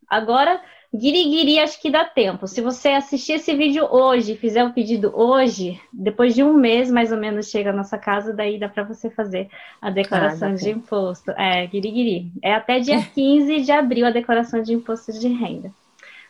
Agora, 0.09 0.61
Guiriguiri, 0.93 1.57
acho 1.57 1.81
que 1.81 1.89
dá 1.89 2.03
tempo. 2.03 2.47
Se 2.47 2.59
você 2.59 2.89
assistir 2.89 3.33
esse 3.33 3.55
vídeo 3.55 3.87
hoje, 3.89 4.35
fizer 4.35 4.63
o 4.65 4.73
pedido 4.73 5.13
hoje, 5.15 5.79
depois 5.91 6.35
de 6.35 6.43
um 6.43 6.53
mês 6.53 6.91
mais 6.91 7.13
ou 7.13 7.17
menos 7.17 7.49
chega 7.49 7.71
na 7.71 7.77
nossa 7.77 7.97
casa, 7.97 8.33
daí 8.33 8.59
dá 8.59 8.67
para 8.67 8.83
você 8.83 9.09
fazer 9.09 9.49
a 9.81 9.89
declaração 9.89 10.49
ah, 10.49 10.53
de 10.53 10.69
imposto. 10.69 11.31
É, 11.31 11.65
Guiriguiri. 11.65 12.29
É 12.43 12.53
até 12.53 12.79
dia 12.79 13.01
15 13.15 13.61
de 13.61 13.71
abril 13.71 14.05
a 14.05 14.11
declaração 14.11 14.61
de 14.61 14.73
imposto 14.73 15.13
de 15.17 15.29
renda. 15.29 15.71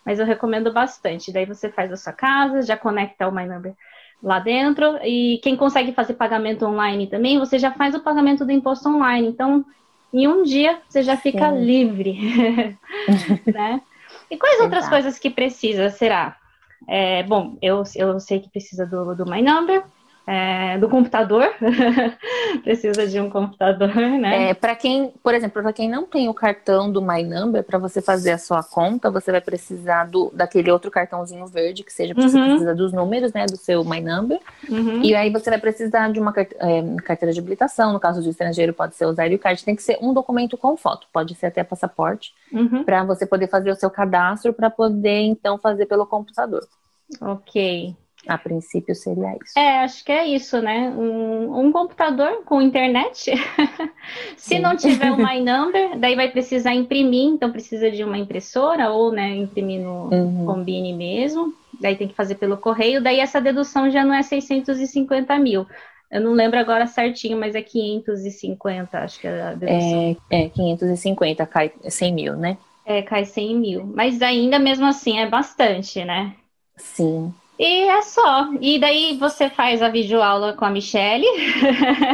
Mas 0.05 0.19
eu 0.19 0.27
recomendo 0.27 0.71
bastante. 0.71 1.31
Daí 1.31 1.45
você 1.45 1.69
faz 1.69 1.91
a 1.91 1.97
sua 1.97 2.13
casa, 2.13 2.61
já 2.61 2.77
conecta 2.77 3.27
o 3.27 3.31
My 3.31 3.47
Number 3.47 3.73
lá 4.21 4.37
dentro. 4.37 4.99
E 5.03 5.39
quem 5.41 5.55
consegue 5.55 5.91
fazer 5.91 6.13
pagamento 6.13 6.65
online 6.65 7.07
também, 7.07 7.39
você 7.39 7.57
já 7.57 7.71
faz 7.71 7.95
o 7.95 7.99
pagamento 7.99 8.45
do 8.45 8.51
imposto 8.51 8.87
online. 8.89 9.27
Então, 9.27 9.65
em 10.13 10.27
um 10.27 10.43
dia, 10.43 10.79
você 10.87 11.01
já 11.01 11.17
fica 11.17 11.49
Sim. 11.49 11.65
livre. 11.65 12.77
né? 13.51 13.81
E 14.31 14.37
quais 14.37 14.55
Exato. 14.55 14.65
outras 14.65 14.89
coisas 14.89 15.19
que 15.19 15.29
precisa, 15.29 15.89
será? 15.89 16.37
É, 16.87 17.21
bom, 17.23 17.57
eu, 17.61 17.83
eu 17.95 18.19
sei 18.19 18.39
que 18.39 18.49
precisa 18.49 18.85
do, 18.85 19.13
do 19.13 19.25
My 19.29 19.41
Number, 19.41 19.83
é, 20.25 20.77
do 20.77 20.87
computador, 20.87 21.49
precisa 22.63 23.07
de 23.07 23.19
um 23.19 23.29
computador, 23.29 23.93
né? 23.95 24.49
É, 24.49 24.53
para 24.53 24.75
quem, 24.75 25.11
por 25.23 25.33
exemplo, 25.33 25.61
para 25.61 25.73
quem 25.73 25.89
não 25.89 26.05
tem 26.05 26.29
o 26.29 26.33
cartão 26.33 26.91
do 26.91 27.01
My 27.01 27.23
Number, 27.23 27.63
para 27.63 27.79
você 27.79 28.01
fazer 28.01 28.31
a 28.31 28.37
sua 28.37 28.63
conta, 28.63 29.09
você 29.09 29.31
vai 29.31 29.41
precisar 29.41 30.05
do, 30.05 30.31
daquele 30.33 30.71
outro 30.71 30.91
cartãozinho 30.91 31.45
verde, 31.47 31.83
que 31.83 31.91
seja, 31.91 32.13
uhum. 32.15 32.21
você 32.21 32.39
precisa 32.39 32.75
dos 32.75 32.93
números, 32.93 33.33
né, 33.33 33.45
do 33.45 33.57
seu 33.57 33.83
My 33.83 33.99
Number, 33.99 34.39
uhum. 34.69 35.01
e 35.01 35.15
aí 35.15 35.29
você 35.31 35.49
vai 35.49 35.59
precisar 35.59 36.11
de 36.11 36.19
uma 36.19 36.33
é, 36.37 37.01
carteira 37.03 37.33
de 37.33 37.39
habilitação, 37.39 37.91
no 37.91 37.99
caso 37.99 38.21
do 38.21 38.29
estrangeiro 38.29 38.73
pode 38.73 38.95
ser 38.95 39.05
o 39.05 39.13
Zero 39.13 39.37
Card, 39.39 39.63
tem 39.63 39.75
que 39.75 39.83
ser 39.83 39.97
um 40.01 40.13
documento 40.13 40.55
com 40.57 40.77
foto, 40.77 41.07
pode 41.11 41.33
ser 41.35 41.47
até 41.47 41.63
passaporte, 41.63 42.31
uhum. 42.53 42.83
para 42.83 43.03
você 43.03 43.25
poder 43.25 43.47
fazer 43.47 43.71
o 43.71 43.75
seu 43.75 43.89
cadastro, 43.89 44.53
para 44.53 44.69
poder, 44.69 45.21
então, 45.21 45.57
fazer 45.57 45.87
pelo 45.87 46.05
computador. 46.05 46.65
Ok. 47.19 47.95
A 48.27 48.37
princípio 48.37 48.93
seria 48.93 49.35
isso. 49.43 49.57
É, 49.57 49.79
acho 49.79 50.05
que 50.05 50.11
é 50.11 50.27
isso, 50.27 50.61
né? 50.61 50.89
Um, 50.95 51.67
um 51.67 51.71
computador 51.71 52.43
com 52.45 52.61
internet. 52.61 53.31
Se 54.37 54.55
Sim. 54.55 54.59
não 54.59 54.75
tiver 54.75 55.09
o 55.11 55.17
My 55.17 55.39
Number, 55.39 55.97
daí 55.97 56.15
vai 56.15 56.29
precisar 56.29 56.73
imprimir, 56.73 57.29
então 57.29 57.51
precisa 57.51 57.89
de 57.89 58.03
uma 58.03 58.17
impressora 58.17 58.91
ou, 58.91 59.11
né, 59.11 59.35
imprimir 59.35 59.81
no 59.81 60.09
uhum. 60.13 60.45
Combine 60.45 60.93
mesmo. 60.93 61.53
Daí 61.79 61.95
tem 61.95 62.07
que 62.07 62.13
fazer 62.13 62.35
pelo 62.35 62.57
correio. 62.57 63.01
Daí 63.01 63.19
essa 63.19 63.41
dedução 63.41 63.89
já 63.89 64.05
não 64.05 64.13
é 64.13 64.21
650 64.21 65.37
mil. 65.39 65.65
Eu 66.11 66.21
não 66.21 66.33
lembro 66.33 66.59
agora 66.59 66.85
certinho, 66.85 67.39
mas 67.39 67.55
é 67.55 67.61
550, 67.61 68.99
acho 68.99 69.19
que 69.19 69.27
é 69.27 69.41
a 69.41 69.53
dedução. 69.53 70.17
É, 70.29 70.43
é 70.43 70.49
550, 70.49 71.45
cai 71.47 71.71
100 71.87 72.13
mil, 72.13 72.35
né? 72.35 72.57
É, 72.85 73.01
cai 73.01 73.25
100 73.25 73.55
mil. 73.57 73.85
Mas 73.95 74.21
ainda 74.21 74.59
mesmo 74.59 74.85
assim 74.85 75.19
é 75.19 75.27
bastante, 75.27 76.03
né? 76.03 76.35
Sim. 76.75 77.33
E 77.61 77.87
é 77.89 78.01
só. 78.01 78.51
E 78.59 78.79
daí 78.79 79.15
você 79.19 79.47
faz 79.47 79.83
a 79.83 79.89
videoaula 79.89 80.53
com 80.53 80.65
a 80.65 80.71
Michelle 80.71 81.27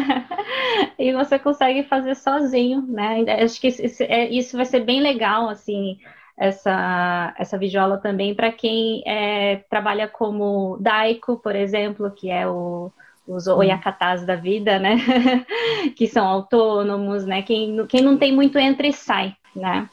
e 0.99 1.13
você 1.13 1.39
consegue 1.39 1.83
fazer 1.83 2.15
sozinho, 2.15 2.81
né? 2.81 3.23
Acho 3.41 3.62
que 3.62 3.69
isso, 3.69 4.03
é, 4.03 4.27
isso 4.27 4.57
vai 4.57 4.65
ser 4.65 4.81
bem 4.81 4.99
legal, 4.99 5.47
assim, 5.47 5.99
essa, 6.38 7.33
essa 7.39 7.57
videoaula 7.57 7.97
também 7.97 8.36
para 8.36 8.51
quem 8.51 9.01
é, 9.07 9.63
trabalha 9.69 10.10
como 10.10 10.77
Daiko, 10.81 11.38
por 11.38 11.55
exemplo, 11.55 12.12
que 12.12 12.29
é 12.29 12.45
o 12.45 12.91
os 13.25 13.45
oyakatas 13.45 14.25
da 14.25 14.36
vida, 14.36 14.79
né? 14.79 14.95
que 15.97 16.07
são 16.07 16.25
autônomos, 16.25 17.25
né? 17.25 17.41
Quem, 17.41 17.86
quem 17.88 18.01
não 18.01 18.17
tem 18.17 18.33
muito 18.33 18.57
entra 18.57 18.88
e 18.88 18.93
sai, 18.93 19.36
né? 19.53 19.89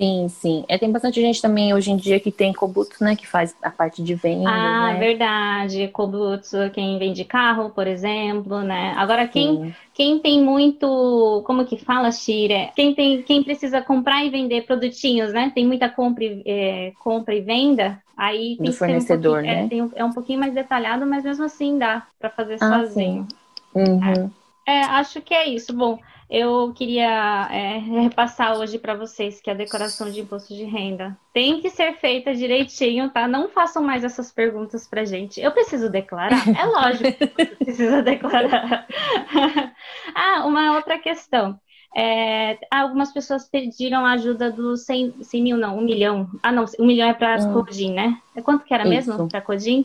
Sim, 0.00 0.28
sim. 0.30 0.64
É, 0.66 0.78
tem 0.78 0.90
bastante 0.90 1.20
gente 1.20 1.42
também 1.42 1.74
hoje 1.74 1.90
em 1.90 1.96
dia 1.98 2.18
que 2.18 2.32
tem 2.32 2.54
Kobutsu, 2.54 3.04
né? 3.04 3.14
Que 3.14 3.26
faz 3.26 3.54
a 3.62 3.70
parte 3.70 4.02
de 4.02 4.14
venda. 4.14 4.48
Ah, 4.48 4.94
né? 4.94 4.98
verdade. 4.98 5.88
Kobutsu, 5.88 6.70
quem 6.72 6.98
vende 6.98 7.22
carro, 7.22 7.68
por 7.68 7.86
exemplo, 7.86 8.62
né? 8.62 8.94
Agora, 8.96 9.28
quem, 9.28 9.74
quem 9.92 10.18
tem 10.18 10.42
muito. 10.42 11.42
Como 11.44 11.66
que 11.66 11.76
fala, 11.76 12.10
Shira? 12.10 12.70
Quem, 12.74 12.94
tem, 12.94 13.22
quem 13.22 13.42
precisa 13.42 13.82
comprar 13.82 14.24
e 14.24 14.30
vender 14.30 14.62
produtinhos, 14.62 15.34
né? 15.34 15.52
Tem 15.54 15.66
muita 15.66 15.90
compra 15.90 16.24
e, 16.24 16.42
é, 16.46 16.92
compra 16.98 17.34
e 17.34 17.42
venda. 17.42 18.02
Aí 18.16 18.56
tem 18.56 18.66
Do 18.66 18.72
fornecedor, 18.72 19.40
um 19.40 19.42
né? 19.42 19.64
É, 19.64 19.68
tem, 19.68 19.90
é 19.94 20.04
um 20.04 20.12
pouquinho 20.12 20.40
mais 20.40 20.54
detalhado, 20.54 21.04
mas 21.04 21.24
mesmo 21.24 21.44
assim 21.44 21.76
dá 21.76 22.06
para 22.18 22.30
fazer 22.30 22.56
ah, 22.58 22.86
sozinho. 22.86 23.28
Uhum. 23.74 24.30
É. 24.66 24.78
é, 24.78 24.80
acho 24.82 25.20
que 25.20 25.34
é 25.34 25.46
isso. 25.46 25.74
Bom 25.74 25.98
eu 26.30 26.72
queria 26.72 27.48
é, 27.50 27.78
repassar 27.78 28.56
hoje 28.56 28.78
para 28.78 28.94
vocês 28.94 29.40
que 29.40 29.50
a 29.50 29.54
declaração 29.54 30.08
de 30.08 30.20
imposto 30.20 30.54
de 30.54 30.62
renda 30.62 31.18
tem 31.34 31.60
que 31.60 31.68
ser 31.68 31.94
feita 31.94 32.32
direitinho, 32.32 33.10
tá? 33.10 33.26
Não 33.26 33.48
façam 33.48 33.82
mais 33.82 34.04
essas 34.04 34.30
perguntas 34.30 34.86
para 34.86 35.04
gente. 35.04 35.40
Eu 35.40 35.50
preciso 35.50 35.90
declarar? 35.90 36.46
É 36.56 36.64
lógico 36.64 37.12
que 37.34 37.46
precisa 37.56 38.00
declarar. 38.00 38.86
ah, 40.14 40.46
uma 40.46 40.76
outra 40.76 40.98
questão. 40.98 41.58
É, 41.96 42.56
algumas 42.70 43.12
pessoas 43.12 43.48
pediram 43.48 44.06
a 44.06 44.12
ajuda 44.12 44.52
dos 44.52 44.82
100, 44.82 45.24
100 45.24 45.42
mil, 45.42 45.56
não, 45.56 45.78
um 45.78 45.82
milhão. 45.82 46.30
Ah, 46.40 46.52
não, 46.52 46.64
um 46.78 46.86
milhão 46.86 47.08
é 47.08 47.14
para 47.14 47.42
hum. 47.42 47.52
Codim, 47.52 47.92
né? 47.92 48.16
É 48.36 48.40
quanto 48.40 48.64
que 48.64 48.72
era 48.72 48.84
Isso. 48.84 49.10
mesmo 49.10 49.28
para 49.28 49.40
Codim? 49.40 49.84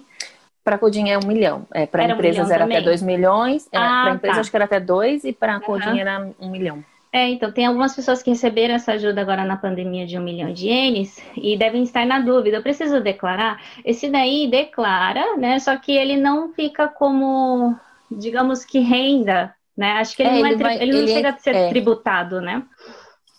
Para 0.66 0.78
a 0.78 0.80
Codin 0.80 1.10
é 1.10 1.18
um 1.18 1.28
milhão. 1.28 1.68
É, 1.72 1.86
para 1.86 2.06
empresas 2.06 2.50
um 2.50 2.52
era 2.52 2.64
também. 2.64 2.78
até 2.78 2.86
dois 2.86 3.02
milhões. 3.04 3.70
É, 3.72 3.78
ah, 3.78 4.02
para 4.04 4.16
empresa 4.16 4.36
tá. 4.36 4.42
acho 4.42 4.50
que 4.50 4.58
era 4.58 4.66
até 4.66 4.80
dois 4.80 5.24
e 5.24 5.32
para 5.32 5.56
a 5.56 5.60
Codin 5.60 5.92
uhum. 5.92 6.00
era 6.00 6.28
um 6.40 6.50
milhão. 6.50 6.84
É, 7.14 7.30
então, 7.30 7.52
tem 7.52 7.66
algumas 7.68 7.96
pessoas 7.96 8.24
que 8.24 8.32
receberam 8.32 8.74
essa 8.74 8.94
ajuda 8.94 9.22
agora 9.22 9.46
na 9.46 9.56
pandemia 9.56 10.06
de 10.06 10.18
um 10.18 10.24
milhão 10.24 10.52
de 10.52 10.68
ienes 10.68 11.18
e 11.38 11.56
devem 11.56 11.84
estar 11.84 12.06
na 12.06 12.20
dúvida. 12.20 12.58
Eu 12.58 12.64
preciso 12.64 13.00
declarar? 13.00 13.62
Esse 13.86 14.10
daí 14.10 14.50
declara, 14.50 15.38
né? 15.38 15.60
Só 15.60 15.78
que 15.78 15.94
ele 15.96 16.18
não 16.18 16.52
fica 16.52 16.88
como, 16.88 17.74
digamos 18.12 18.66
que 18.66 18.80
renda, 18.80 19.56
né? 19.78 19.94
Acho 19.94 20.16
que 20.16 20.24
ele 20.24 20.30
é, 20.30 20.40
não, 20.40 20.46
é 20.46 20.52
ele, 20.52 20.64
vai, 20.64 20.76
ele 20.82 20.92
não 20.92 21.00
ele 21.00 21.08
chega 21.08 21.30
a 21.30 21.38
ser 21.38 21.56
é. 21.56 21.70
tributado, 21.70 22.42
né? 22.42 22.64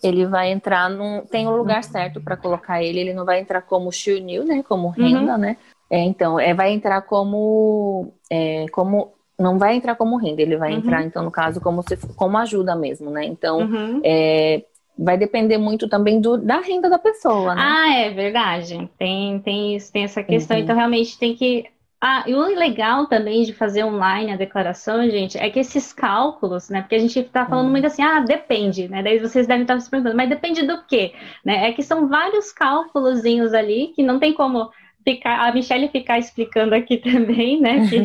Ele 0.03 0.25
vai 0.25 0.51
entrar 0.51 0.89
num. 0.89 1.25
Tem 1.25 1.47
um 1.47 1.55
lugar 1.55 1.83
certo 1.83 2.21
para 2.21 2.37
colocar 2.37 2.83
ele, 2.83 2.99
ele 2.99 3.13
não 3.13 3.25
vai 3.25 3.39
entrar 3.39 3.61
como 3.61 3.89
New, 4.23 4.45
né? 4.45 4.63
Como 4.67 4.89
renda, 4.89 5.33
uhum. 5.33 5.37
né? 5.37 5.57
É, 5.89 5.99
então, 5.99 6.39
é, 6.39 6.53
vai 6.53 6.71
entrar 6.71 7.01
como, 7.01 8.13
é, 8.29 8.65
como 8.71 9.13
não 9.39 9.57
vai 9.57 9.75
entrar 9.75 9.95
como 9.95 10.17
renda, 10.17 10.41
ele 10.41 10.57
vai 10.57 10.71
uhum. 10.71 10.79
entrar, 10.79 11.03
então, 11.03 11.23
no 11.23 11.31
caso, 11.31 11.61
como, 11.61 11.83
se, 11.83 11.95
como 12.15 12.37
ajuda 12.37 12.75
mesmo, 12.75 13.09
né? 13.09 13.23
Então, 13.25 13.59
uhum. 13.59 14.01
é, 14.03 14.63
vai 14.97 15.17
depender 15.17 15.57
muito 15.57 15.87
também 15.87 16.19
do, 16.19 16.37
da 16.37 16.59
renda 16.59 16.89
da 16.89 16.97
pessoa, 16.97 17.53
né? 17.53 17.61
Ah, 17.63 17.93
é 17.99 18.09
verdade. 18.09 18.89
Tem, 18.97 19.39
tem 19.39 19.75
isso, 19.75 19.91
tem 19.91 20.03
essa 20.03 20.23
questão. 20.23 20.57
Uhum. 20.57 20.63
Então, 20.63 20.75
realmente 20.75 21.17
tem 21.17 21.35
que. 21.35 21.65
Ah, 21.99 22.23
e 22.27 22.35
o 22.35 22.41
legal 22.43 23.07
também 23.07 23.41
de 23.43 23.53
fazer 23.53 23.83
online 23.83 24.31
a 24.31 24.35
declaração, 24.35 25.09
gente, 25.09 25.35
é 25.37 25.49
que 25.49 25.59
esses 25.59 25.91
cálculos, 25.91 26.69
né? 26.69 26.81
Porque 26.81 26.93
a 26.93 26.99
gente 26.99 27.19
está 27.19 27.45
falando 27.47 27.65
uhum. 27.65 27.71
muito 27.71 27.87
assim, 27.87 28.03
ah, 28.03 28.19
depende, 28.19 28.87
né? 28.87 29.01
Daí 29.01 29.17
vocês 29.17 29.47
devem 29.47 29.63
estar 29.63 29.79
se 29.79 29.89
perguntando, 29.89 30.15
mas 30.15 30.29
depende 30.29 30.61
do 30.61 30.83
quê? 30.85 31.13
Né? 31.43 31.69
É 31.69 31.73
que 31.73 31.81
são 31.81 32.07
vários 32.07 32.51
cálculos 32.51 33.25
ali 33.53 33.93
que 33.95 34.03
não 34.03 34.19
tem 34.19 34.31
como 34.31 34.69
ficar, 35.07 35.47
a 35.47 35.53
Michelle 35.53 35.87
ficar 35.87 36.19
explicando 36.19 36.75
aqui 36.75 36.97
também, 36.99 37.61
né? 37.61 37.87
Que 37.87 37.97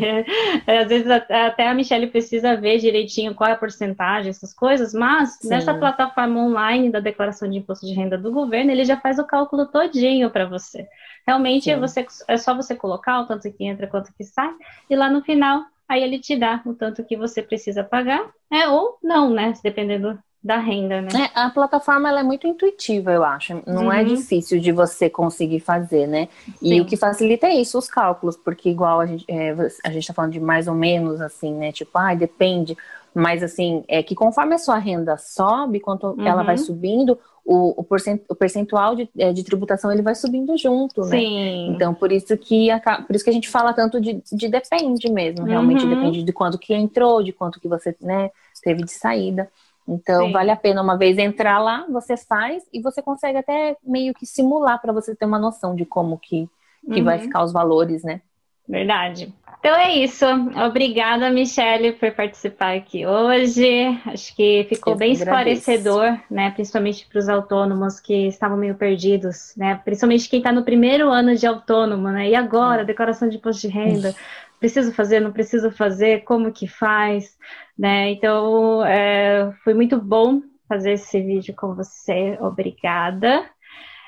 é, 0.71 0.79
às 0.79 0.89
vezes 0.89 1.11
até 1.11 1.67
a 1.67 1.75
Michelle 1.75 2.07
precisa 2.07 2.57
ver 2.57 2.79
direitinho 2.79 3.35
qual 3.35 3.51
é 3.51 3.55
a 3.55 3.57
porcentagem, 3.57 4.31
essas 4.31 4.55
coisas, 4.55 4.95
mas 4.95 5.39
Sim. 5.41 5.49
nessa 5.49 5.75
plataforma 5.75 6.39
online 6.39 6.91
da 6.91 7.01
declaração 7.01 7.51
de 7.51 7.59
imposto 7.59 7.85
de 7.85 7.93
renda 7.93 8.17
do 8.17 8.31
governo, 8.31 8.71
ele 8.71 8.85
já 8.85 8.97
faz 8.97 9.19
o 9.19 9.27
cálculo 9.27 9.67
todinho 9.67 10.31
para 10.31 10.47
você. 10.47 10.87
Realmente 11.27 11.75
você, 11.75 12.07
é 12.29 12.37
só 12.37 12.55
você 12.55 12.77
colocar 12.77 13.21
o 13.21 13.27
tanto 13.27 13.51
que 13.53 13.65
entra, 13.65 13.89
quanto 13.89 14.13
que 14.15 14.23
sai, 14.23 14.53
e 14.89 14.95
lá 14.95 15.11
no 15.11 15.23
final, 15.23 15.65
aí 15.89 16.03
ele 16.03 16.21
te 16.21 16.37
dá 16.37 16.63
o 16.65 16.75
tanto 16.75 17.05
que 17.05 17.17
você 17.17 17.43
precisa 17.43 17.83
pagar, 17.83 18.31
é, 18.51 18.69
ou 18.69 18.97
não, 19.03 19.31
né? 19.31 19.53
Dependendo 19.63 20.19
da 20.43 20.59
renda, 20.59 21.01
né? 21.01 21.09
É, 21.15 21.41
a 21.41 21.51
plataforma 21.51 22.09
ela 22.09 22.21
é 22.21 22.23
muito 22.23 22.47
intuitiva, 22.47 23.13
eu 23.13 23.23
acho. 23.23 23.63
Não 23.65 23.93
é 23.93 23.97
uhum. 23.97 24.01
é 24.01 24.05
difícil 24.05 24.59
de 24.59 24.73
você 24.73 25.09
conseguir 25.09 25.61
fazer, 25.61 26.09
né? 26.09 26.29
Sim. 26.57 26.75
E 26.75 26.81
o 26.81 26.85
que 26.85 26.97
facilita 26.97 27.47
é 27.47 27.55
isso, 27.55 27.79
os 27.79 27.89
cálculos, 27.89 28.37
porque 28.37 28.69
igual 28.69 29.01
a 29.01 29.07
gente, 29.07 29.25
é, 29.29 29.55
a 29.85 29.91
gente 29.91 30.07
tá 30.07 30.13
falando 30.13 30.33
de 30.33 30.41
mais 30.41 30.67
ou 30.67 30.75
menos 30.75 31.21
assim, 31.21 31.55
né? 31.55 31.71
Tipo, 31.71 31.97
ah, 31.97 32.15
depende. 32.15 32.77
Mas 33.15 33.43
assim, 33.43 33.85
é 33.87 34.03
que 34.03 34.15
conforme 34.15 34.55
a 34.55 34.59
sua 34.59 34.79
renda 34.79 35.17
sobe, 35.17 35.79
quanto 35.79 36.09
uhum. 36.09 36.27
ela 36.27 36.43
vai 36.43 36.59
subindo, 36.59 37.19
o, 37.45 37.81
o, 37.81 37.87
o 38.29 38.35
percentual 38.35 38.97
de, 38.97 39.09
é, 39.19 39.33
de, 39.33 39.45
tributação 39.45 39.93
ele 39.93 40.03
vai 40.03 40.15
subindo 40.15 40.57
junto, 40.57 41.03
né? 41.03 41.19
Sim. 41.19 41.69
Então, 41.71 41.93
por 41.95 42.11
isso 42.11 42.37
que 42.37 42.71
a, 42.71 42.81
por 43.03 43.15
isso 43.15 43.25
que 43.25 43.31
a 43.31 43.35
gente 43.35 43.49
fala 43.49 43.73
tanto 43.73 44.01
de, 44.01 44.23
de 44.33 44.49
depende 44.49 45.11
mesmo, 45.11 45.45
realmente 45.45 45.85
uhum. 45.85 45.91
depende 45.91 46.23
de 46.23 46.33
quanto 46.33 46.59
que 46.59 46.73
entrou, 46.75 47.23
de 47.23 47.33
quanto 47.33 47.61
que 47.61 47.69
você 47.69 47.95
né, 48.01 48.31
teve 48.63 48.83
de 48.83 48.93
saída. 48.93 49.49
Então, 49.87 50.27
Sim. 50.27 50.33
vale 50.33 50.51
a 50.51 50.57
pena 50.57 50.83
uma 50.83 50.97
vez 50.97 51.19
entrar 51.19 51.59
lá, 51.59 51.87
você 51.89 52.17
faz 52.17 52.63
e 52.73 52.81
você 52.81 53.03
consegue 53.03 53.39
até 53.39 53.77
meio 53.83 54.15
que 54.15 54.25
simular 54.25 54.81
para 54.81 54.93
você 54.93 55.15
ter 55.15 55.25
uma 55.25 55.39
noção 55.39 55.75
de 55.75 55.85
como 55.85 56.19
que, 56.19 56.49
que 56.93 57.01
uhum. 57.01 57.05
vai 57.05 57.19
ficar 57.19 57.43
os 57.43 57.53
valores, 57.53 58.03
né? 58.03 58.21
Verdade. 58.69 59.33
Então 59.59 59.75
é 59.75 59.93
isso. 59.97 60.25
Obrigada, 60.67 61.31
Michelle, 61.31 61.93
por 61.93 62.13
participar 62.13 62.77
aqui 62.77 63.05
hoje. 63.05 63.87
Acho 64.07 64.35
que 64.35 64.67
ficou 64.69 64.95
Eu 64.95 64.99
bem 64.99 65.13
esclarecedor, 65.13 66.19
né? 66.31 66.51
Principalmente 66.53 67.07
para 67.07 67.19
os 67.19 67.29
autônomos 67.29 68.01
que 68.01 68.29
estavam 68.29 68.57
meio 68.57 68.75
perdidos, 68.77 69.53
né? 69.57 69.81
Principalmente 69.85 70.29
quem 70.29 70.39
está 70.39 70.53
no 70.53 70.65
primeiro 70.65 71.11
ano 71.11 71.35
de 71.35 71.47
autônomo, 71.47 72.09
né? 72.09 72.31
E 72.31 72.35
agora, 72.35 72.85
declaração 72.85 73.29
de 73.29 73.37
imposto 73.37 73.67
de 73.67 73.73
renda 73.73 74.15
preciso 74.63 74.93
fazer, 74.93 75.19
não 75.19 75.33
preciso 75.33 75.73
fazer, 75.73 76.23
como 76.23 76.53
que 76.53 76.69
faz, 76.69 77.37
né? 77.77 78.13
Então, 78.13 78.85
é, 78.85 79.53
foi 79.65 79.75
muito 79.75 80.01
bom 80.01 80.41
fazer 80.69 80.93
esse 80.93 81.21
vídeo 81.21 81.53
com 81.57 81.75
você. 81.75 82.39
Obrigada. 82.41 83.45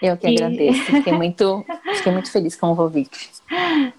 Eu 0.00 0.16
que 0.16 0.28
e... 0.28 0.34
agradeço, 0.36 0.84
fiquei 0.84 1.12
muito, 1.18 1.64
fiquei 1.96 2.12
muito 2.12 2.30
feliz 2.30 2.54
com 2.54 2.70
o 2.70 2.76
convite. 2.76 3.30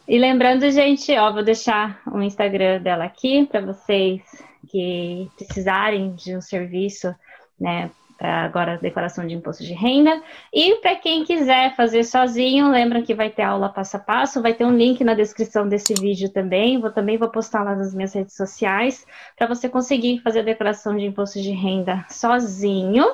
E 0.07 0.17
lembrando, 0.17 0.71
gente, 0.71 1.11
ó, 1.17 1.33
vou 1.33 1.43
deixar 1.43 2.01
o 2.09 2.21
Instagram 2.21 2.81
dela 2.81 3.03
aqui 3.03 3.45
para 3.45 3.59
vocês 3.59 4.21
que 4.69 5.29
precisarem 5.35 6.15
de 6.15 6.37
um 6.37 6.41
serviço, 6.41 7.13
né, 7.59 7.91
agora 8.19 8.77
declaração 8.77 9.25
de 9.27 9.33
imposto 9.33 9.63
de 9.63 9.73
renda. 9.73 10.21
E 10.53 10.75
para 10.75 10.95
quem 10.95 11.23
quiser 11.23 11.75
fazer 11.75 12.03
sozinho, 12.03 12.69
lembram 12.69 13.01
que 13.01 13.13
vai 13.13 13.29
ter 13.29 13.43
aula 13.43 13.69
passo 13.69 13.97
a 13.97 13.99
passo, 13.99 14.41
vai 14.41 14.53
ter 14.53 14.65
um 14.65 14.75
link 14.75 15.03
na 15.03 15.13
descrição 15.13 15.67
desse 15.67 15.93
vídeo 15.93 16.29
também. 16.29 16.79
Vou 16.79 16.91
também 16.91 17.17
vou 17.17 17.29
postar 17.29 17.63
lá 17.63 17.75
nas 17.75 17.93
minhas 17.93 18.13
redes 18.13 18.35
sociais 18.35 19.05
para 19.37 19.47
você 19.47 19.67
conseguir 19.67 20.19
fazer 20.19 20.39
a 20.39 20.43
declaração 20.43 20.95
de 20.95 21.05
imposto 21.05 21.41
de 21.41 21.51
renda 21.51 22.05
sozinho 22.09 23.05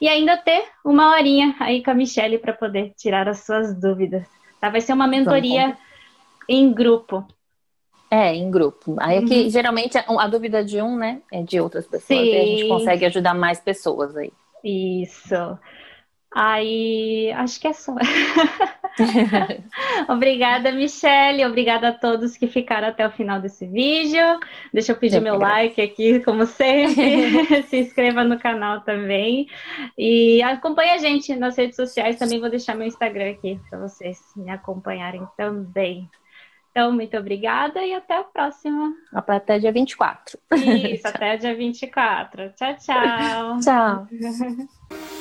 e 0.00 0.08
ainda 0.08 0.36
ter 0.36 0.64
uma 0.84 1.12
horinha 1.12 1.54
aí 1.60 1.82
com 1.82 1.90
a 1.90 1.94
Michelle 1.94 2.38
para 2.38 2.52
poder 2.52 2.92
tirar 2.96 3.28
as 3.28 3.40
suas 3.40 3.74
dúvidas. 3.74 4.26
Tá? 4.60 4.68
Vai 4.68 4.80
ser 4.80 4.92
uma 4.92 5.06
mentoria 5.06 5.76
em 6.48 6.72
grupo. 6.72 7.26
É, 8.10 8.34
em 8.34 8.50
grupo. 8.50 8.96
Aí 8.98 9.18
é 9.18 9.22
que 9.22 9.44
uhum. 9.44 9.50
geralmente 9.50 9.96
a, 9.96 10.04
a, 10.18 10.26
dúvida 10.26 10.64
de 10.64 10.82
um, 10.82 10.96
né, 10.96 11.22
é 11.32 11.44
de 11.44 11.60
outras 11.60 11.86
pessoas. 11.86 12.18
Sim. 12.18 12.24
E 12.24 12.36
a 12.36 12.44
gente 12.44 12.68
consegue 12.68 13.06
ajudar 13.06 13.34
mais 13.34 13.60
pessoas 13.60 14.16
aí. 14.16 14.32
Isso. 14.64 15.58
Aí, 16.32 17.32
acho 17.32 17.60
que 17.60 17.66
é 17.66 17.72
só. 17.72 17.92
obrigada, 20.08 20.70
Michelle. 20.70 21.44
Obrigada 21.44 21.88
a 21.88 21.92
todos 21.92 22.36
que 22.36 22.46
ficaram 22.46 22.86
até 22.86 23.04
o 23.04 23.10
final 23.10 23.40
desse 23.40 23.66
vídeo. 23.66 24.38
Deixa 24.72 24.92
eu 24.92 24.96
pedir 24.96 25.16
eu 25.16 25.22
meu 25.22 25.36
like 25.36 25.82
aqui, 25.82 26.20
como 26.20 26.46
sempre. 26.46 27.62
Se 27.66 27.78
inscreva 27.78 28.22
no 28.22 28.38
canal 28.38 28.82
também. 28.82 29.48
E 29.98 30.40
acompanhe 30.42 30.92
a 30.92 30.98
gente 30.98 31.34
nas 31.34 31.56
redes 31.56 31.74
sociais. 31.74 32.16
Também 32.16 32.38
vou 32.38 32.48
deixar 32.48 32.76
meu 32.76 32.86
Instagram 32.86 33.32
aqui 33.32 33.60
para 33.68 33.80
vocês 33.80 34.20
me 34.36 34.52
acompanharem 34.52 35.26
também. 35.36 36.08
Então, 36.70 36.92
muito 36.92 37.16
obrigada 37.16 37.84
e 37.84 37.92
até 37.92 38.18
a 38.18 38.24
próxima. 38.24 38.94
Até 39.12 39.58
dia 39.58 39.72
24. 39.72 40.38
Isso, 40.52 41.06
até 41.06 41.36
dia 41.36 41.54
24. 41.54 42.52
Tchau, 42.54 42.76
tchau. 42.76 43.60
Tchau. 43.60 44.06